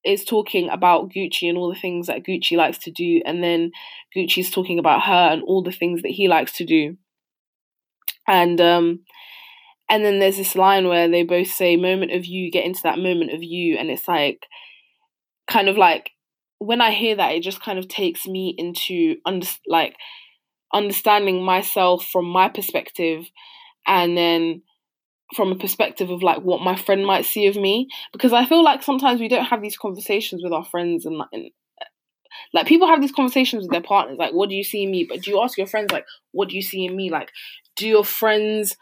is 0.06 0.24
talking 0.24 0.70
about 0.70 1.10
Gucci 1.10 1.50
and 1.50 1.58
all 1.58 1.74
the 1.74 1.80
things 1.80 2.08
that 2.08 2.24
Gucci 2.24 2.58
likes 2.58 2.78
to 2.80 2.92
do, 2.92 3.22
and 3.26 3.44
then 3.44 3.72
Gucci's 4.16 4.52
talking 4.52 4.80
about 4.80 5.04
her 5.04 5.30
and 5.32 5.44
all 5.44 5.64
the 5.64 5.72
things 5.72 6.02
that 6.02 6.12
he 6.12 6.28
likes 6.28 6.54
to 6.58 6.66
do. 6.66 6.98
And 8.28 8.60
um 8.62 9.00
and 9.90 10.04
then 10.04 10.20
there's 10.20 10.38
this 10.38 10.56
line 10.56 10.88
where 10.88 11.08
they 11.08 11.24
both 11.24 11.48
say 11.48 11.76
moment 11.76 12.12
of 12.12 12.26
you, 12.26 12.52
get 12.52 12.66
into 12.66 12.82
that 12.84 12.98
moment 12.98 13.34
of 13.34 13.44
you, 13.44 13.78
and 13.78 13.90
it's 13.90 14.08
like 14.08 14.46
kind 15.48 15.70
of 15.70 15.78
like 15.78 16.12
when 16.60 16.82
I 16.82 16.92
hear 16.92 17.16
that, 17.16 17.34
it 17.34 17.44
just 17.44 17.62
kind 17.62 17.78
of 17.78 17.88
takes 17.88 18.26
me 18.26 18.56
into 18.58 19.18
under 19.26 19.48
like 19.68 19.96
understanding 20.74 21.44
myself 21.44 22.06
from 22.06 22.26
my 22.26 22.50
perspective 22.50 23.26
and 23.88 24.18
then 24.18 24.62
from 25.36 25.52
a 25.52 25.56
perspective 25.56 26.10
of 26.10 26.24
like 26.24 26.42
what 26.42 26.62
my 26.62 26.76
friend 26.76 27.06
might 27.06 27.26
see 27.26 27.48
of 27.48 27.56
me. 27.56 27.88
Because 28.14 28.34
I 28.34 28.46
feel 28.46 28.64
like 28.64 28.84
sometimes 28.84 29.20
we 29.20 29.28
don't 29.28 29.46
have 29.46 29.62
these 29.62 29.78
conversations 29.78 30.42
with 30.44 30.54
our 30.54 30.66
friends 30.66 31.06
and, 31.06 31.22
and 31.32 31.52
like 32.54 32.68
people 32.68 32.88
have 32.88 33.02
these 33.02 33.12
conversations 33.12 33.64
with 33.64 33.72
their 33.72 33.82
partners 33.82 34.18
like 34.20 34.34
what 34.34 34.50
do 34.50 34.56
you 34.56 34.64
see 34.64 34.84
in 34.84 34.92
me? 34.92 35.06
But 35.08 35.22
do 35.22 35.32
you 35.32 35.42
ask 35.42 35.58
your 35.58 35.68
friends 35.68 35.92
like 35.92 36.06
what 36.32 36.50
do 36.50 36.56
you 36.56 36.62
see 36.62 36.86
in 36.86 36.96
me? 36.96 37.10
Like 37.10 37.32
do 37.76 37.88
your 37.88 38.04
friends 38.04 38.78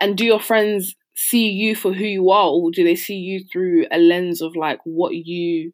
and 0.00 0.16
do 0.16 0.24
your 0.24 0.40
friends 0.40 0.94
see 1.14 1.48
you 1.48 1.76
for 1.76 1.92
who 1.92 2.04
you 2.04 2.30
are 2.30 2.48
or 2.48 2.70
do 2.70 2.84
they 2.84 2.96
see 2.96 3.16
you 3.16 3.44
through 3.52 3.86
a 3.90 3.98
lens 3.98 4.40
of 4.40 4.56
like 4.56 4.80
what 4.84 5.14
you 5.14 5.72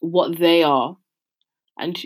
what 0.00 0.38
they 0.38 0.62
are 0.62 0.96
and 1.78 1.98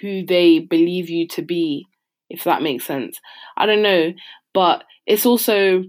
who 0.00 0.24
they 0.24 0.58
believe 0.58 1.10
you 1.10 1.26
to 1.26 1.42
be 1.42 1.86
if 2.30 2.44
that 2.44 2.62
makes 2.62 2.84
sense? 2.84 3.18
I 3.56 3.66
don't 3.66 3.82
know 3.82 4.12
but 4.54 4.84
it's 5.06 5.26
also 5.26 5.84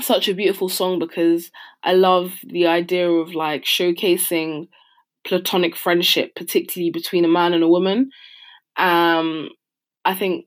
such 0.00 0.28
a 0.28 0.34
beautiful 0.34 0.68
song 0.68 0.98
because 0.98 1.50
i 1.84 1.92
love 1.92 2.34
the 2.44 2.66
idea 2.66 3.08
of 3.08 3.34
like 3.34 3.64
showcasing 3.64 4.68
platonic 5.26 5.76
friendship 5.76 6.34
particularly 6.36 6.90
between 6.90 7.24
a 7.24 7.28
man 7.28 7.54
and 7.54 7.62
a 7.64 7.68
woman 7.68 8.10
um 8.76 9.48
i 10.04 10.14
think 10.14 10.46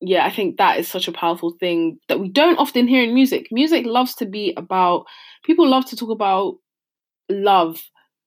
yeah, 0.00 0.24
I 0.24 0.30
think 0.30 0.58
that 0.58 0.78
is 0.78 0.86
such 0.88 1.08
a 1.08 1.12
powerful 1.12 1.56
thing 1.58 1.98
that 2.08 2.20
we 2.20 2.28
don't 2.28 2.58
often 2.58 2.86
hear 2.86 3.02
in 3.02 3.14
music. 3.14 3.48
Music 3.50 3.84
loves 3.84 4.14
to 4.16 4.26
be 4.26 4.54
about 4.56 5.06
people 5.44 5.68
love 5.68 5.86
to 5.86 5.96
talk 5.96 6.10
about 6.10 6.54
love, 7.28 7.80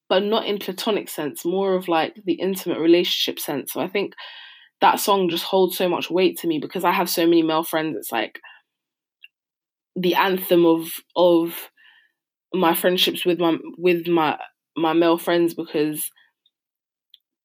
but 0.08 0.22
not 0.22 0.46
in 0.46 0.58
platonic 0.58 1.08
sense, 1.08 1.44
more 1.44 1.74
of 1.74 1.88
like 1.88 2.16
the 2.24 2.34
intimate 2.34 2.78
relationship 2.78 3.38
sense. 3.38 3.72
So 3.72 3.80
I 3.80 3.88
think 3.88 4.14
that 4.80 5.00
song 5.00 5.28
just 5.28 5.44
holds 5.44 5.76
so 5.76 5.88
much 5.88 6.10
weight 6.10 6.38
to 6.40 6.46
me 6.48 6.58
because 6.58 6.84
I 6.84 6.92
have 6.92 7.08
so 7.08 7.24
many 7.26 7.42
male 7.42 7.64
friends. 7.64 7.96
It's 7.96 8.12
like 8.12 8.40
the 9.96 10.14
anthem 10.14 10.64
of 10.64 10.88
of 11.16 11.70
my 12.54 12.74
friendships 12.74 13.24
with 13.24 13.38
my 13.38 13.56
with 13.78 14.06
my 14.06 14.38
my 14.76 14.92
male 14.92 15.18
friends 15.18 15.54
because 15.54 16.10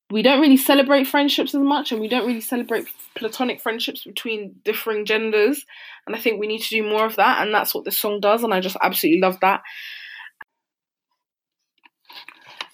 we 0.10 0.22
don't 0.22 0.40
really 0.40 0.58
celebrate 0.58 1.06
friendships 1.06 1.54
as 1.54 1.62
much 1.62 1.92
and 1.92 2.00
we 2.00 2.08
don't 2.08 2.26
really 2.26 2.42
celebrate 2.42 2.88
platonic 3.16 3.60
friendships 3.60 4.06
between 4.06 4.56
differing 4.64 5.06
genders. 5.06 5.66
And 6.06 6.16
i 6.16 6.20
think 6.20 6.40
we 6.40 6.48
need 6.48 6.62
to 6.62 6.70
do 6.70 6.84
more 6.84 7.06
of 7.06 7.18
that 7.18 7.46
and 7.46 7.54
that's 7.54 7.76
what 7.76 7.86
this 7.86 8.00
song 8.00 8.20
does 8.22 8.44
and 8.44 8.54
i 8.54 8.60
just 8.60 8.78
absolutely 8.82 9.22
love 9.22 9.40
that. 9.42 9.62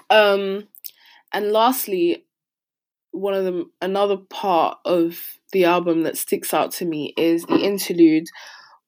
Um 0.09 0.67
and 1.31 1.51
lastly 1.51 2.25
one 3.11 3.33
of 3.33 3.45
the 3.45 3.65
another 3.81 4.17
part 4.17 4.77
of 4.85 5.19
the 5.51 5.65
album 5.65 6.03
that 6.03 6.17
sticks 6.17 6.53
out 6.53 6.71
to 6.71 6.85
me 6.85 7.13
is 7.17 7.43
the 7.45 7.59
interlude 7.59 8.25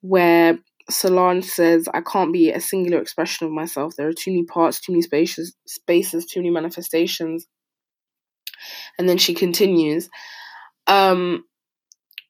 where 0.00 0.58
Solange 0.88 1.44
says, 1.44 1.88
I 1.92 2.00
can't 2.00 2.32
be 2.32 2.50
a 2.50 2.60
singular 2.60 3.00
expression 3.00 3.46
of 3.46 3.52
myself. 3.52 3.94
There 3.96 4.08
are 4.08 4.12
too 4.12 4.30
many 4.30 4.44
parts, 4.44 4.80
too 4.80 4.92
many 4.92 5.02
spaces, 5.02 5.54
spaces, 5.66 6.26
too 6.26 6.40
many 6.40 6.50
manifestations 6.50 7.46
and 8.98 9.08
then 9.08 9.18
she 9.18 9.34
continues. 9.34 10.08
Um, 10.86 11.44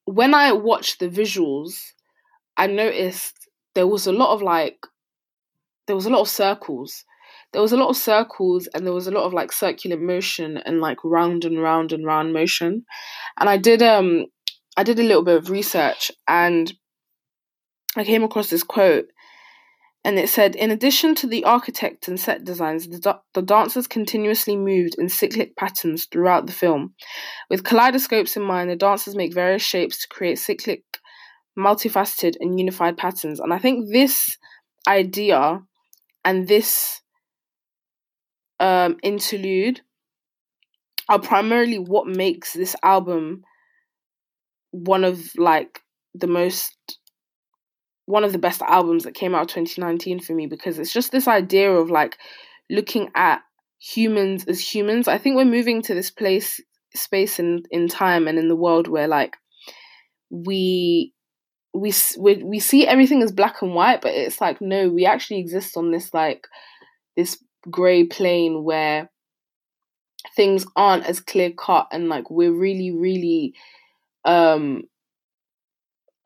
when 0.05 0.35
I 0.35 0.53
watched 0.53 1.01
the 1.01 1.09
visuals, 1.09 1.75
I 2.57 2.67
noticed 2.67 3.49
there 3.75 3.87
was 3.87 4.07
a 4.07 4.13
lot 4.13 4.33
of 4.35 4.43
like, 4.43 4.79
there 5.87 5.97
was 5.97 6.07
a 6.07 6.11
lot 6.11 6.21
of 6.21 6.29
circles. 6.29 7.05
There 7.53 7.63
was 7.63 7.73
a 7.73 7.77
lot 7.77 7.91
of 7.91 7.97
circles 7.97 8.69
and 8.75 8.85
there 8.85 8.93
was 8.93 9.07
a 9.07 9.13
lot 9.13 9.25
of 9.25 9.33
like 9.33 9.53
circular 9.53 9.97
motion 9.97 10.57
and 10.59 10.81
like 10.81 10.99
round 11.05 11.45
and 11.45 11.61
round 11.61 11.93
and 11.93 12.05
round 12.05 12.33
motion. 12.33 12.85
And 13.39 13.49
I 13.49 13.57
did 13.57 13.83
um 13.83 14.27
I 14.77 14.83
did 14.83 14.99
a 14.99 15.03
little 15.05 15.25
bit 15.25 15.37
of 15.37 15.49
research 15.49 16.11
and 16.29 16.73
I 17.99 18.05
came 18.05 18.23
across 18.23 18.51
this 18.51 18.63
quote 18.63 19.07
and 20.07 20.21
it 20.21 20.29
said, 20.29 20.55
in 20.55 20.71
addition 20.71 21.17
to 21.17 21.27
the 21.27 21.43
architect 21.43 22.07
and 22.07 22.19
set 22.19 22.45
designs, 22.45 22.87
the, 22.87 23.19
the 23.35 23.43
dancers 23.43 23.89
continuously 23.89 24.57
moved 24.57 24.95
in 24.99 25.09
cyclic 25.09 25.57
patterns 25.57 26.05
throughout 26.05 26.47
the 26.47 26.53
film. 26.53 26.95
With 27.51 27.65
kaleidoscopes 27.65 28.37
in 28.37 28.45
mind, 28.45 28.71
the 28.71 28.77
dancers 28.77 29.17
make 29.17 29.35
various 29.35 29.63
shapes 29.63 30.01
to 30.03 30.09
create 30.09 30.39
cyclic, 30.39 30.85
multifaceted, 31.59 32.37
and 32.39 32.57
unified 32.57 32.97
patterns. 32.97 33.41
And 33.41 33.53
I 33.53 33.59
think 33.59 33.91
this 33.91 34.39
idea 34.87 35.63
and 36.25 36.47
this 36.47 37.01
um, 38.61 38.99
interlude 39.03 39.81
are 41.09 41.19
primarily 41.19 41.81
what 41.81 42.07
makes 42.07 42.53
this 42.53 42.77
album 42.85 43.43
one 44.71 45.03
of 45.03 45.33
like 45.37 45.81
the 46.15 46.29
most 46.29 46.77
one 48.07 48.25
of 48.25 48.33
the 48.33 48.39
best 48.39 48.63
albums 48.63 49.05
that 49.05 49.15
came 49.15 49.35
out 49.35 49.49
2019 49.49 50.21
for 50.21 50.33
me 50.33 50.47
because 50.47 50.79
it's 50.79 50.93
just 50.93 51.13
this 51.13 51.29
idea 51.29 51.71
of 51.71 51.91
like 51.91 52.17
looking 52.71 53.11
at 53.15 53.43
humans 53.79 54.45
as 54.47 54.61
humans. 54.61 55.09
I 55.09 55.19
think 55.19 55.37
we're 55.37 55.45
moving 55.45 55.83
to 55.83 55.95
this 55.95 56.11
place 56.11 56.61
space 56.95 57.39
in 57.39 57.63
in 57.71 57.89
time 57.89 58.27
and 58.27 58.39
in 58.39 58.49
the 58.49 58.57
world 58.57 58.89
where 58.89 59.09
like 59.09 59.37
we 60.31 61.13
we 61.75 61.93
we 62.19 62.43
we 62.43 62.59
see 62.59 62.87
everything 62.87 63.23
as 63.23 63.33
black 63.33 63.61
and 63.61 63.75
white 63.75 64.01
but 64.01 64.15
it's 64.15 64.41
like 64.41 64.61
no 64.63 64.89
we 64.89 65.05
actually 65.05 65.39
exist 65.39 65.77
on 65.77 65.91
this 65.91 66.15
like 66.15 66.47
this 67.17 67.39
gray 67.71 68.05
plane 68.05 68.65
where 68.65 69.11
things 70.35 70.65
aren't 70.75 71.05
as 71.05 71.21
clear 71.21 71.51
cut 71.51 71.87
and 71.93 72.09
like 72.09 72.31
we're 72.31 72.53
really 72.53 72.91
really 72.91 73.53
um 74.25 74.83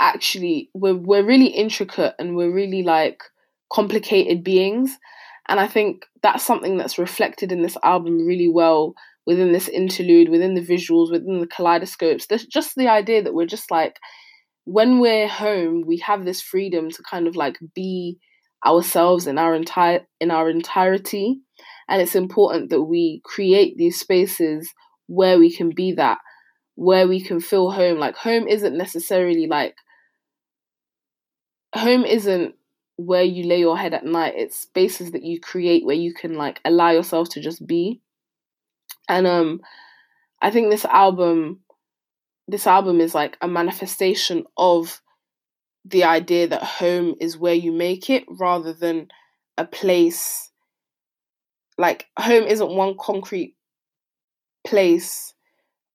actually 0.01 0.71
we're 0.75 0.95
we're 0.95 1.25
really 1.25 1.49
intricate 1.49 2.15
and 2.19 2.35
we're 2.35 2.53
really 2.53 2.83
like 2.83 3.23
complicated 3.73 4.43
beings. 4.43 4.97
And 5.49 5.61
i 5.61 5.67
think 5.67 6.07
that's 6.23 6.45
something 6.45 6.77
that's 6.77 6.99
reflected 6.99 7.53
in 7.53 7.63
this 7.63 7.77
album 7.83 8.27
really 8.27 8.49
well 8.49 8.95
within 9.27 9.53
this 9.53 9.69
interlude 9.69 10.29
within 10.29 10.55
the 10.55 10.67
visuals 10.67 11.13
within 11.13 11.41
the 11.41 11.47
kaleidoscopes. 11.47 12.27
There's 12.27 12.47
just 12.47 12.75
the 12.77 12.89
idea 12.89 13.23
that 13.23 13.35
we're 13.35 13.47
just 13.47 13.71
like 13.71 13.97
when 14.65 15.01
we're 15.01 15.29
home 15.29 15.85
we 15.87 15.99
have 15.99 16.25
this 16.25 16.41
freedom 16.41 16.91
to 16.91 17.03
kind 17.09 17.27
of 17.27 17.37
like 17.37 17.59
be 17.75 18.19
ourselves 18.67 19.27
in 19.27 19.39
our 19.39 19.55
entire 19.55 20.07
in 20.21 20.31
our 20.31 20.49
entirety. 20.51 21.41
And 21.89 22.01
it's 22.01 22.15
important 22.15 22.71
that 22.71 22.83
we 22.83 23.21
create 23.25 23.77
these 23.77 23.99
spaces 23.99 24.73
where 25.07 25.39
we 25.39 25.55
can 25.55 25.71
be 25.75 25.93
that 25.93 26.19
where 26.77 27.07
we 27.07 27.21
can 27.21 27.41
feel 27.41 27.71
home. 27.71 27.99
Like 27.99 28.17
home 28.17 28.47
isn't 28.49 28.77
necessarily 28.77 29.47
like 29.47 29.75
home 31.75 32.05
isn't 32.05 32.55
where 32.97 33.23
you 33.23 33.45
lay 33.45 33.59
your 33.61 33.79
head 33.79 33.95
at 33.95 34.05
night 34.05 34.35
it's 34.37 34.59
spaces 34.59 35.13
that 35.13 35.23
you 35.23 35.41
create 35.41 35.87
where 35.87 35.97
you 35.97 36.13
can 36.13 36.35
like 36.35 36.61
allow 36.65 36.91
yourself 36.91 37.29
to 37.31 37.41
just 37.41 37.67
be. 37.67 38.01
And 39.09 39.27
um 39.27 39.61
i 40.43 40.51
think 40.51 40.71
this 40.71 40.85
album 40.87 41.61
this 42.49 42.67
album 42.67 43.01
is 43.01 43.15
like 43.15 43.37
a 43.41 43.49
manifestation 43.49 44.45
of 44.57 45.01
the 45.85 46.05
idea 46.05 46.49
that 46.49 46.63
home 46.63 47.15
is 47.21 47.39
where 47.39 47.55
you 47.55 47.73
make 47.73 48.11
it 48.11 48.25
rather 48.29 48.73
than 48.73 49.09
a 49.57 49.65
place. 49.65 50.51
Like 51.79 52.07
home 52.19 52.45
isn't 52.45 52.71
one 52.71 52.97
concrete 52.99 53.57
place 54.67 55.33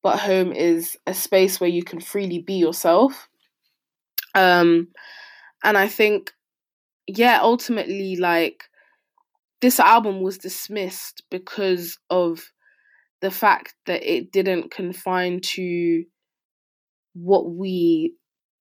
but 0.02 0.20
home 0.20 0.52
is 0.52 0.96
a 1.08 1.14
space 1.16 1.60
where 1.60 1.70
you 1.70 1.84
can 1.84 2.00
freely 2.00 2.40
be 2.40 2.54
yourself. 2.54 3.28
Um 4.36 4.90
and 5.66 5.78
I 5.78 5.88
think, 5.88 6.32
yeah, 7.08 7.40
ultimately, 7.42 8.16
like, 8.16 8.66
this 9.62 9.80
album 9.80 10.22
was 10.22 10.38
dismissed 10.38 11.24
because 11.32 11.98
of 12.10 12.52
the 13.22 13.32
fact 13.32 13.76
that 13.86 14.04
it 14.04 14.32
didn't 14.32 14.72
confine 14.72 15.40
to 15.42 16.06
what 17.14 17.50
we 17.50 18.14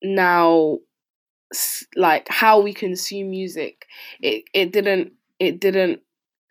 now 0.03 0.79
like 1.97 2.27
how 2.29 2.61
we 2.61 2.73
consume 2.73 3.31
music. 3.31 3.87
It 4.21 4.45
it 4.55 4.73
didn't 4.73 5.13
it 5.39 5.61
didn't 5.61 6.01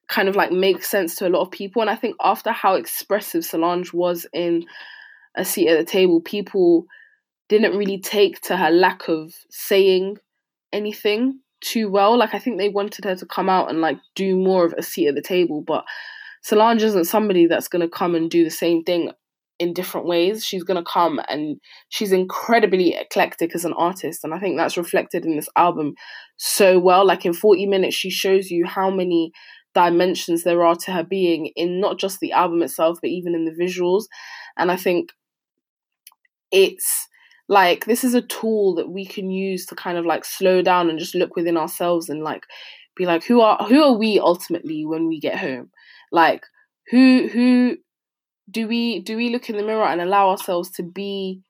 kind 0.07 0.27
of 0.29 0.35
like 0.35 0.51
make 0.51 0.83
sense 0.83 1.15
to 1.15 1.27
a 1.27 1.29
lot 1.29 1.41
of 1.41 1.51
people. 1.51 1.81
And 1.81 1.89
i 1.91 1.95
think 1.95 2.15
after 2.21 2.51
how 2.51 2.75
expressive 2.75 3.45
solange 3.45 3.93
was 3.93 4.25
in 4.33 4.65
a 5.35 5.45
seat 5.45 5.69
at 5.69 5.77
the 5.77 5.89
table 5.89 6.21
people 6.21 6.85
didn't 7.49 7.77
really 7.77 7.99
take 7.99 8.41
to 8.41 8.57
her 8.57 8.71
lack 8.71 9.07
of 9.07 9.33
saying 9.49 10.17
anything 10.73 11.39
too 11.61 11.89
well. 11.89 12.17
Like 12.17 12.33
I 12.33 12.39
think 12.39 12.57
they 12.57 12.69
wanted 12.69 13.05
her 13.05 13.15
to 13.15 13.25
come 13.25 13.49
out 13.49 13.69
and 13.69 13.81
like 13.81 13.97
do 14.15 14.35
more 14.35 14.65
of 14.65 14.73
a 14.77 14.83
seat 14.83 15.07
at 15.07 15.15
the 15.15 15.21
table, 15.21 15.61
but 15.61 15.85
Solange 16.43 16.83
isn't 16.83 17.05
somebody 17.05 17.45
that's 17.45 17.67
gonna 17.67 17.89
come 17.89 18.15
and 18.15 18.29
do 18.29 18.43
the 18.43 18.49
same 18.49 18.83
thing 18.83 19.11
in 19.59 19.73
different 19.73 20.07
ways. 20.07 20.43
She's 20.43 20.63
gonna 20.63 20.83
come 20.83 21.19
and 21.29 21.57
she's 21.89 22.11
incredibly 22.11 22.95
eclectic 22.95 23.53
as 23.55 23.63
an 23.63 23.73
artist, 23.73 24.23
and 24.23 24.33
I 24.33 24.39
think 24.39 24.57
that's 24.57 24.77
reflected 24.77 25.25
in 25.25 25.35
this 25.35 25.49
album 25.55 25.93
so 26.37 26.79
well. 26.79 27.05
Like 27.05 27.25
in 27.25 27.33
40 27.33 27.67
minutes, 27.67 27.95
she 27.95 28.09
shows 28.09 28.49
you 28.49 28.65
how 28.65 28.89
many 28.89 29.31
dimensions 29.73 30.43
there 30.43 30.65
are 30.65 30.75
to 30.75 30.91
her 30.91 31.03
being 31.03 31.51
in 31.55 31.79
not 31.79 31.97
just 31.97 32.19
the 32.19 32.31
album 32.31 32.61
itself, 32.61 32.99
but 33.01 33.09
even 33.09 33.35
in 33.35 33.45
the 33.45 33.51
visuals. 33.51 34.05
And 34.57 34.71
I 34.71 34.75
think 34.75 35.11
it's 36.51 37.07
like 37.47 37.85
this 37.85 38.03
is 38.03 38.13
a 38.13 38.21
tool 38.21 38.75
that 38.75 38.89
we 38.89 39.05
can 39.05 39.29
use 39.29 39.65
to 39.67 39.75
kind 39.75 39.97
of 39.97 40.05
like 40.05 40.25
slow 40.25 40.61
down 40.61 40.89
and 40.89 40.99
just 40.99 41.15
look 41.15 41.35
within 41.35 41.57
ourselves 41.57 42.09
and 42.09 42.23
like 42.23 42.43
be 42.95 43.05
like 43.05 43.23
who 43.23 43.41
are 43.41 43.57
who 43.67 43.83
are 43.83 43.97
we 43.97 44.19
ultimately 44.19 44.85
when 44.85 45.07
we 45.07 45.19
get 45.19 45.37
home? 45.37 45.69
Like 46.11 46.43
who 46.89 47.27
who 47.31 47.77
do 48.49 48.67
we 48.67 49.01
do 49.01 49.17
we 49.17 49.29
look 49.29 49.49
in 49.49 49.57
the 49.57 49.63
mirror 49.63 49.85
and 49.85 50.01
allow 50.01 50.29
ourselves 50.29 50.69
to 50.71 50.83
be 50.83 51.41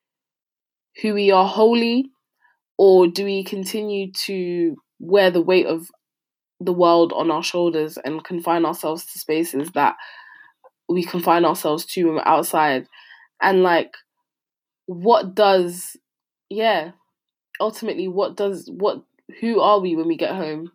who 1.02 1.14
we 1.14 1.32
are 1.32 1.48
wholly? 1.48 2.12
Or 2.78 3.08
do 3.08 3.26
we 3.26 3.44
continue 3.44 4.12
to 4.26 4.76
wear 5.00 5.30
the 5.30 5.42
weight 5.42 5.68
of 5.68 5.88
the 6.60 6.74
world 6.74 7.14
on 7.14 7.30
our 7.30 7.44
shoulders 7.44 7.98
and 8.04 8.24
confine 8.24 8.66
ourselves 8.66 9.06
to 9.06 9.20
spaces 9.20 9.70
that 9.72 9.96
we 10.90 11.04
confine 11.04 11.46
ourselves 11.46 11.86
to 11.86 12.06
when 12.06 12.16
we're 12.16 12.28
outside? 12.28 12.88
And 13.42 13.64
like 13.64 13.94
what 14.86 15.36
does 15.36 15.96
yeah 16.50 16.92
ultimately 17.60 18.08
what 18.08 18.36
does 18.36 18.70
what 18.74 19.04
who 19.40 19.62
are 19.62 19.80
we 19.80 19.96
when 19.96 20.08
we 20.08 20.18
get 20.18 20.36
home? 20.36 20.72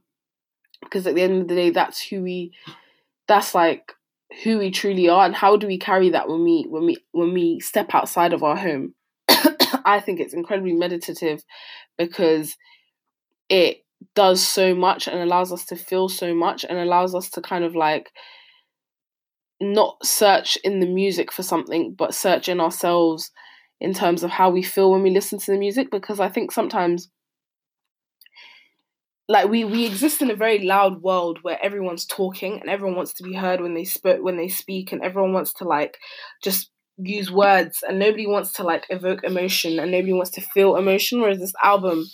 Because 0.83 1.07
at 1.07 1.15
the 1.15 1.23
end 1.23 1.43
of 1.43 1.49
the 1.49 1.55
day 1.55 1.71
that's 1.71 2.01
who 2.01 2.23
we 2.23 2.53
that's 3.29 3.55
like 3.55 3.93
who 4.43 4.59
we 4.59 4.71
truly 4.71 5.09
are 5.09 5.25
and 5.25 5.35
how 5.35 5.57
do 5.57 5.67
we 5.67 5.79
carry 5.79 6.11
that 6.11 6.29
when 6.29 6.43
we 6.43 6.67
when 6.69 6.87
we 6.87 6.97
when 7.13 7.35
we 7.35 7.61
step 7.61 7.95
outside 7.95 8.33
of 8.33 8.43
our 8.43 8.57
home? 8.57 8.95
I 9.85 10.01
think 10.01 10.21
it's 10.21 10.35
incredibly 10.35 10.73
meditative 10.73 11.45
because 11.99 12.57
it 13.49 13.85
does 14.15 14.47
so 14.47 14.75
much 14.75 15.09
and 15.09 15.19
allows 15.19 15.53
us 15.53 15.65
to 15.67 15.77
feel 15.77 16.09
so 16.09 16.35
much 16.35 16.65
and 16.65 16.79
allows 16.79 17.15
us 17.15 17.31
to 17.31 17.41
kind 17.41 17.65
of 17.65 17.75
like 17.75 18.11
not 19.61 19.97
search 20.05 20.57
in 20.65 20.81
the 20.81 20.87
music 20.87 21.33
for 21.33 21.43
something 21.43 21.95
but 21.95 22.15
search 22.15 22.47
in 22.49 22.61
ourselves 22.61 23.31
in 23.81 23.93
terms 23.93 24.23
of 24.23 24.31
how 24.31 24.51
we 24.51 24.63
feel 24.63 24.91
when 24.91 25.03
we 25.03 25.11
listen 25.11 25.39
to 25.39 25.53
the 25.53 25.59
music 25.59 25.91
because 25.91 26.21
i 26.21 26.29
think 26.29 26.51
sometimes 26.51 27.11
like 29.29 29.49
we 29.49 29.65
we 29.65 29.87
exist 29.87 30.23
in 30.23 30.31
a 30.31 30.37
very 30.37 30.61
loud 30.61 31.03
world 31.03 31.39
where 31.43 31.63
everyone's 31.63 32.07
talking 32.07 32.61
and 32.61 32.71
everyone 32.71 32.97
wants 32.97 33.13
to 33.13 33.25
be 33.25 33.35
heard 33.35 33.61
when 33.61 33.75
they 33.75 33.85
spoke 33.85 34.23
when 34.23 34.37
they 34.37 34.49
speak 34.49 34.93
and 34.93 35.03
everyone 35.03 35.33
wants 35.33 35.53
to 35.53 35.65
like 35.65 35.99
just 36.43 36.71
use 36.99 37.31
words 37.31 37.83
and 37.87 37.99
nobody 37.99 38.27
wants 38.27 38.53
to 38.53 38.63
like 38.63 38.87
evoke 38.89 39.23
emotion 39.25 39.79
and 39.79 39.91
nobody 39.91 40.13
wants 40.13 40.31
to 40.31 40.41
feel 40.41 40.77
emotion 40.77 41.21
whereas 41.21 41.39
this 41.39 41.53
album 41.63 42.07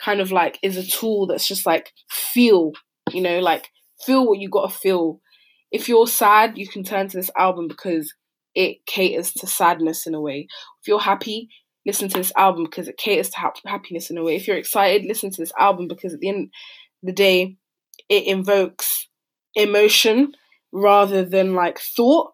kind 0.00 0.20
of 0.20 0.32
like 0.32 0.58
is 0.62 0.76
a 0.76 0.86
tool 0.86 1.26
that's 1.26 1.46
just 1.46 1.66
like 1.66 1.92
feel 2.08 2.72
you 3.12 3.20
know 3.20 3.40
like 3.40 3.68
feel 4.04 4.26
what 4.26 4.38
you 4.38 4.48
got 4.48 4.70
to 4.70 4.76
feel. 4.76 5.20
If 5.70 5.88
you're 5.88 6.06
sad 6.06 6.56
you 6.56 6.68
can 6.68 6.84
turn 6.84 7.08
to 7.08 7.16
this 7.16 7.30
album 7.36 7.68
because 7.68 8.14
it 8.54 8.84
caters 8.86 9.32
to 9.32 9.46
sadness 9.46 10.06
in 10.06 10.14
a 10.14 10.20
way 10.20 10.46
if 10.80 10.88
you're 10.88 11.00
happy 11.00 11.48
listen 11.86 12.08
to 12.08 12.18
this 12.18 12.32
album 12.36 12.64
because 12.64 12.88
it 12.88 12.96
caters 12.96 13.30
to 13.30 13.38
ha- 13.38 13.52
happiness 13.66 14.10
in 14.10 14.18
a 14.18 14.22
way. 14.22 14.36
If 14.36 14.46
you're 14.46 14.56
excited, 14.56 15.06
listen 15.06 15.30
to 15.30 15.42
this 15.42 15.52
album 15.58 15.88
because 15.88 16.14
at 16.14 16.20
the 16.20 16.28
end 16.28 16.44
of 16.44 16.50
the 17.02 17.12
day, 17.12 17.56
it 18.08 18.24
invokes 18.24 19.08
emotion 19.54 20.32
rather 20.72 21.24
than 21.24 21.54
like 21.54 21.78
thought, 21.78 22.32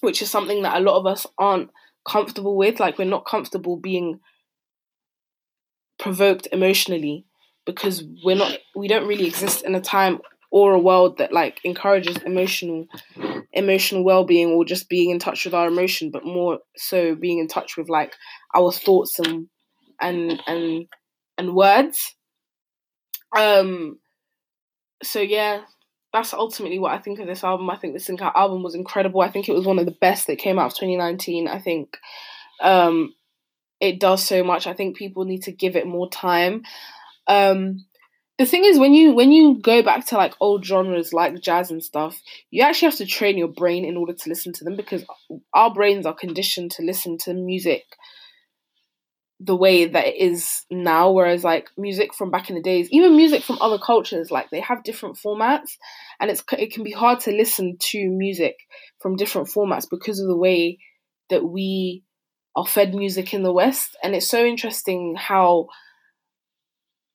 which 0.00 0.22
is 0.22 0.30
something 0.30 0.62
that 0.62 0.76
a 0.76 0.84
lot 0.84 0.98
of 0.98 1.06
us 1.06 1.26
aren't 1.38 1.70
comfortable 2.08 2.56
with. 2.56 2.78
Like, 2.80 2.98
we're 2.98 3.04
not 3.04 3.26
comfortable 3.26 3.76
being 3.76 4.20
provoked 5.98 6.46
emotionally 6.52 7.24
because 7.64 8.04
we're 8.24 8.36
not, 8.36 8.58
we 8.76 8.88
don't 8.88 9.08
really 9.08 9.26
exist 9.26 9.64
in 9.64 9.74
a 9.74 9.80
time 9.80 10.20
or 10.52 10.72
a 10.72 10.78
world 10.78 11.18
that 11.18 11.32
like 11.32 11.58
encourages 11.64 12.16
emotional 12.18 12.86
emotional 13.56 14.04
well-being 14.04 14.50
or 14.50 14.64
just 14.64 14.88
being 14.88 15.10
in 15.10 15.18
touch 15.18 15.44
with 15.44 15.54
our 15.54 15.66
emotion 15.66 16.10
but 16.12 16.24
more 16.24 16.58
so 16.76 17.14
being 17.14 17.38
in 17.38 17.48
touch 17.48 17.76
with 17.76 17.88
like 17.88 18.14
our 18.54 18.70
thoughts 18.70 19.18
and 19.18 19.48
and 20.00 20.42
and 20.46 20.86
and 21.38 21.54
words 21.54 22.14
um 23.36 23.98
so 25.02 25.20
yeah 25.20 25.62
that's 26.16 26.32
ultimately 26.32 26.78
what 26.78 26.92
I 26.92 26.98
think 26.98 27.18
of 27.18 27.26
this 27.26 27.44
album. 27.44 27.68
I 27.68 27.76
think 27.76 27.92
this 27.92 28.08
album 28.08 28.62
was 28.62 28.74
incredible. 28.74 29.20
I 29.20 29.30
think 29.30 29.48
it 29.48 29.54
was 29.54 29.66
one 29.66 29.78
of 29.78 29.84
the 29.84 29.96
best 30.00 30.26
that 30.26 30.38
came 30.38 30.58
out 30.58 30.66
of 30.66 30.74
2019. 30.74 31.46
I 31.46 31.58
think 31.58 31.98
um, 32.62 33.12
it 33.80 34.00
does 34.00 34.24
so 34.24 34.42
much. 34.42 34.66
I 34.66 34.72
think 34.72 34.96
people 34.96 35.26
need 35.26 35.42
to 35.42 35.52
give 35.52 35.76
it 35.76 35.86
more 35.86 36.08
time. 36.08 36.62
Um, 37.26 37.84
the 38.38 38.46
thing 38.46 38.64
is 38.64 38.78
when 38.78 38.92
you 38.92 39.12
when 39.12 39.32
you 39.32 39.58
go 39.60 39.82
back 39.82 40.06
to 40.06 40.16
like 40.16 40.34
old 40.40 40.64
genres 40.64 41.12
like 41.12 41.40
jazz 41.40 41.70
and 41.70 41.82
stuff 41.82 42.20
you 42.50 42.62
actually 42.62 42.86
have 42.86 42.98
to 42.98 43.06
train 43.06 43.38
your 43.38 43.48
brain 43.48 43.84
in 43.84 43.96
order 43.96 44.12
to 44.12 44.28
listen 44.28 44.52
to 44.52 44.64
them 44.64 44.76
because 44.76 45.04
our 45.54 45.72
brains 45.72 46.06
are 46.06 46.14
conditioned 46.14 46.70
to 46.70 46.82
listen 46.82 47.16
to 47.18 47.34
music 47.34 47.84
the 49.38 49.56
way 49.56 49.84
that 49.84 50.06
it 50.06 50.16
is 50.16 50.64
now 50.70 51.10
whereas 51.10 51.44
like 51.44 51.68
music 51.76 52.14
from 52.14 52.30
back 52.30 52.48
in 52.48 52.56
the 52.56 52.62
days 52.62 52.88
even 52.90 53.16
music 53.16 53.42
from 53.42 53.58
other 53.60 53.78
cultures 53.78 54.30
like 54.30 54.48
they 54.50 54.60
have 54.60 54.82
different 54.82 55.16
formats 55.16 55.76
and 56.20 56.30
it's 56.30 56.42
it 56.52 56.72
can 56.72 56.82
be 56.82 56.92
hard 56.92 57.20
to 57.20 57.30
listen 57.30 57.76
to 57.78 58.08
music 58.08 58.56
from 59.00 59.16
different 59.16 59.48
formats 59.48 59.86
because 59.90 60.20
of 60.20 60.26
the 60.26 60.36
way 60.36 60.78
that 61.28 61.44
we 61.44 62.02
are 62.56 62.66
fed 62.66 62.94
music 62.94 63.34
in 63.34 63.42
the 63.42 63.52
west. 63.52 63.96
And 64.02 64.14
it's 64.14 64.28
so 64.28 64.44
interesting 64.44 65.14
how 65.16 65.68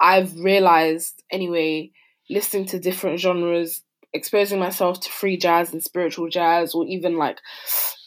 I've 0.01 0.37
realized 0.39 1.23
anyway, 1.31 1.91
listening 2.29 2.65
to 2.67 2.79
different 2.79 3.19
genres, 3.19 3.81
exposing 4.13 4.59
myself 4.59 4.99
to 5.01 5.11
free 5.11 5.37
jazz 5.37 5.71
and 5.71 5.83
spiritual 5.83 6.27
jazz, 6.27 6.73
or 6.73 6.85
even 6.87 7.17
like 7.17 7.39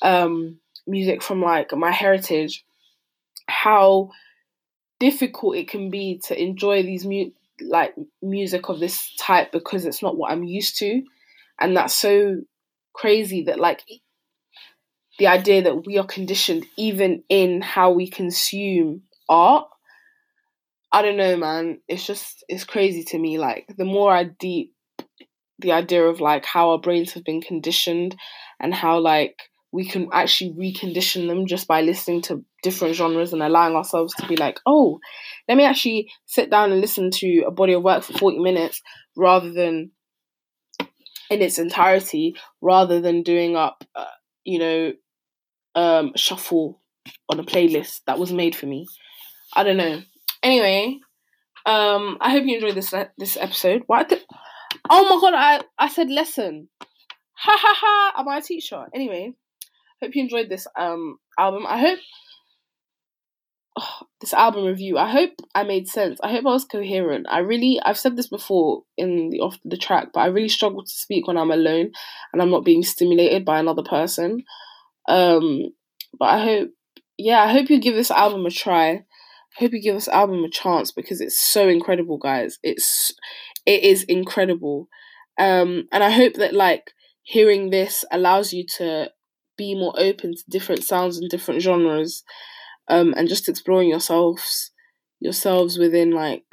um, 0.03 0.59
music 0.87 1.23
from 1.23 1.41
like 1.41 1.73
my 1.73 1.93
heritage, 1.93 2.65
how 3.47 4.11
difficult 4.99 5.57
it 5.57 5.69
can 5.69 5.89
be 5.89 6.21
to 6.27 6.41
enjoy 6.41 6.83
these 6.83 7.07
mu- 7.07 7.31
like 7.61 7.95
music 8.21 8.69
of 8.69 8.81
this 8.81 9.15
type 9.17 9.53
because 9.53 9.87
it's 9.87 10.03
not 10.03 10.17
what 10.17 10.33
I'm 10.33 10.43
used 10.43 10.77
to, 10.79 11.03
and 11.61 11.77
that's 11.77 11.95
so 11.95 12.41
crazy 12.93 13.45
that 13.45 13.61
like 13.61 13.85
the 15.19 15.29
idea 15.29 15.63
that 15.63 15.87
we 15.87 15.99
are 15.99 16.07
conditioned 16.07 16.67
even 16.77 17.23
in 17.29 17.61
how 17.63 17.93
we 17.93 18.09
consume 18.09 19.03
art 19.29 19.69
I 20.95 21.03
don't 21.03 21.17
know, 21.17 21.37
man. 21.37 21.81
It's 21.89 22.07
just 22.07 22.45
it's 22.49 22.63
crazy 22.63 23.03
to 23.09 23.19
me. 23.19 23.37
Like 23.37 23.67
the 23.77 23.85
more 23.85 24.13
I 24.13 24.23
deep 24.23 24.75
the 25.59 25.73
idea 25.73 26.05
of 26.05 26.21
like 26.21 26.45
how 26.45 26.71
our 26.71 26.79
brains 26.79 27.15
have 27.15 27.25
been 27.25 27.41
conditioned 27.41 28.15
and 28.61 28.73
how 28.73 29.01
like 29.01 29.37
we 29.73 29.85
can 29.85 30.09
actually 30.13 30.53
recondition 30.53 31.27
them 31.27 31.49
just 31.49 31.67
by 31.67 31.81
listening 31.81 32.23
to 32.23 32.45
different 32.63 32.95
genres 32.95 33.33
and 33.33 33.43
allowing 33.43 33.75
ourselves 33.75 34.15
to 34.15 34.29
be 34.29 34.37
like, 34.37 34.61
oh, 34.67 35.01
let 35.49 35.57
me 35.57 35.65
actually 35.65 36.13
sit 36.27 36.49
down 36.49 36.71
and 36.71 36.81
listen 36.81 37.11
to 37.11 37.43
a 37.45 37.51
body 37.51 37.73
of 37.73 37.83
work 37.83 38.05
for 38.05 38.17
40 38.17 38.39
minutes 38.39 38.81
rather 39.17 39.53
than 39.53 39.91
in 41.29 41.43
its 41.43 41.59
entirety, 41.59 42.37
rather 42.61 43.01
than 43.01 43.25
doing 43.25 43.57
up, 43.57 43.83
uh, 43.97 44.05
you 44.45 44.61
know, 44.61 44.93
um, 45.75 46.13
shuffle 46.15 46.81
on 47.29 47.41
a 47.41 47.45
playlist 47.45 48.03
that 48.07 48.21
was 48.21 48.33
made 48.33 48.55
for 48.55 48.67
me. 48.67 48.87
I 49.57 49.65
don't 49.65 49.77
know. 49.77 50.03
Anyway, 50.45 51.01
um, 51.65 52.19
I 52.21 52.31
hope 52.31 52.45
you 52.45 52.57
enjoyed 52.57 52.75
this 52.75 52.93
this 53.17 53.39
episode. 53.39 53.83
What? 53.87 54.13
Oh 54.91 55.09
my 55.09 55.19
god! 55.21 55.35
I 55.35 55.63
I 55.79 55.89
said 55.89 56.11
lesson. 56.11 56.69
Ha 57.37 57.59
ha 57.59 57.75
ha! 57.75 58.21
Am 58.21 58.29
I 58.29 58.39
a 58.39 58.43
teacher? 58.43 58.85
Anyway, 58.95 59.33
hope 60.03 60.15
you 60.15 60.23
enjoyed 60.23 60.51
this 60.51 60.67
um 60.79 61.17
album. 61.39 61.65
I 61.67 61.79
hope 61.79 61.99
oh, 63.79 64.01
this 64.21 64.35
album 64.35 64.67
review. 64.67 64.99
I 64.99 65.09
hope 65.09 65.31
I 65.55 65.65
made 65.65 65.89
sense. 65.89 66.21
I 66.23 66.31
hope 66.31 66.45
I 66.45 66.53
was 66.53 66.67
coherent. 66.67 67.27
I 67.31 67.39
really 67.39 67.81
I've 67.83 67.99
said 67.99 68.15
this 68.15 68.29
before 68.29 68.83
in 68.99 69.31
the 69.31 69.41
off 69.41 69.57
the 69.65 69.79
track, 69.79 70.09
but 70.13 70.21
I 70.21 70.27
really 70.27 70.51
struggle 70.51 70.85
to 70.85 70.91
speak 70.91 71.27
when 71.27 71.39
I'm 71.39 71.51
alone 71.51 71.93
and 72.35 72.43
I'm 72.43 72.51
not 72.51 72.67
being 72.67 72.83
stimulated 72.83 73.47
by 73.47 73.61
another 73.61 73.83
person. 73.83 74.45
Um, 75.09 75.71
but 76.19 76.27
I 76.27 76.45
hope 76.45 76.71
yeah, 77.17 77.43
I 77.43 77.53
hope 77.53 77.71
you 77.71 77.81
give 77.81 77.95
this 77.95 78.11
album 78.11 78.45
a 78.45 78.51
try 78.51 79.05
hope 79.57 79.73
you 79.73 79.81
give 79.81 79.95
this 79.95 80.09
album 80.09 80.45
a 80.45 80.51
chance 80.51 80.93
because 80.93 81.21
it's 81.21 81.39
so 81.39 81.69
incredible, 81.69 82.19
guys. 82.19 82.59
It's 82.63 83.13
it 83.67 83.83
is 83.83 84.03
incredible. 84.05 84.89
Um, 85.39 85.85
and 85.93 86.05
I 86.05 86.11
hope 86.11 86.35
that 86.35 86.55
like 86.55 86.93
hearing 87.23 87.71
this 87.71 88.05
allows 88.11 88.53
you 88.53 88.65
to 88.79 89.11
be 89.57 89.75
more 89.75 89.95
open 89.97 90.35
to 90.35 90.43
different 90.51 90.85
sounds 90.85 91.19
and 91.19 91.31
different 91.31 91.63
genres, 91.63 92.25
um, 92.89 93.15
and 93.17 93.29
just 93.29 93.49
exploring 93.49 93.89
yourselves 93.89 94.73
yourselves 95.21 95.79
within 95.79 96.11
like 96.11 96.45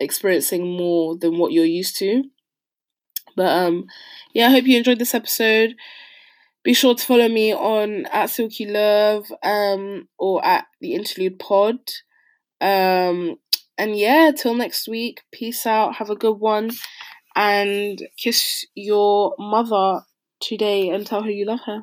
experiencing 0.00 0.76
more 0.76 1.16
than 1.16 1.38
what 1.38 1.52
you're 1.52 1.64
used 1.64 1.96
to. 1.98 2.24
But 3.36 3.46
um, 3.46 3.86
yeah, 4.32 4.48
I 4.48 4.50
hope 4.50 4.64
you 4.64 4.76
enjoyed 4.76 4.98
this 4.98 5.14
episode 5.14 5.74
be 6.64 6.72
sure 6.72 6.94
to 6.94 7.04
follow 7.04 7.28
me 7.28 7.52
on 7.52 8.06
at 8.06 8.30
Silky 8.30 8.66
Love 8.66 9.30
um, 9.42 10.08
or 10.18 10.44
at 10.44 10.64
the 10.80 10.94
Interlude 10.94 11.38
Pod. 11.38 11.76
Um, 12.60 13.36
and 13.76 13.96
yeah, 13.96 14.32
till 14.36 14.54
next 14.54 14.88
week, 14.88 15.20
peace 15.30 15.66
out, 15.66 15.96
have 15.96 16.10
a 16.10 16.16
good 16.16 16.38
one, 16.38 16.70
and 17.36 18.00
kiss 18.16 18.64
your 18.74 19.34
mother 19.38 20.02
today 20.40 20.88
and 20.88 21.06
tell 21.06 21.22
her 21.22 21.30
you 21.30 21.44
love 21.44 21.60
her. 21.66 21.82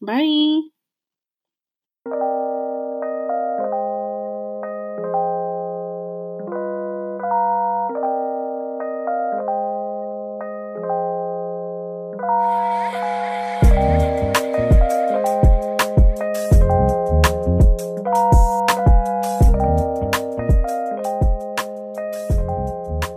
Bye. 0.00 0.73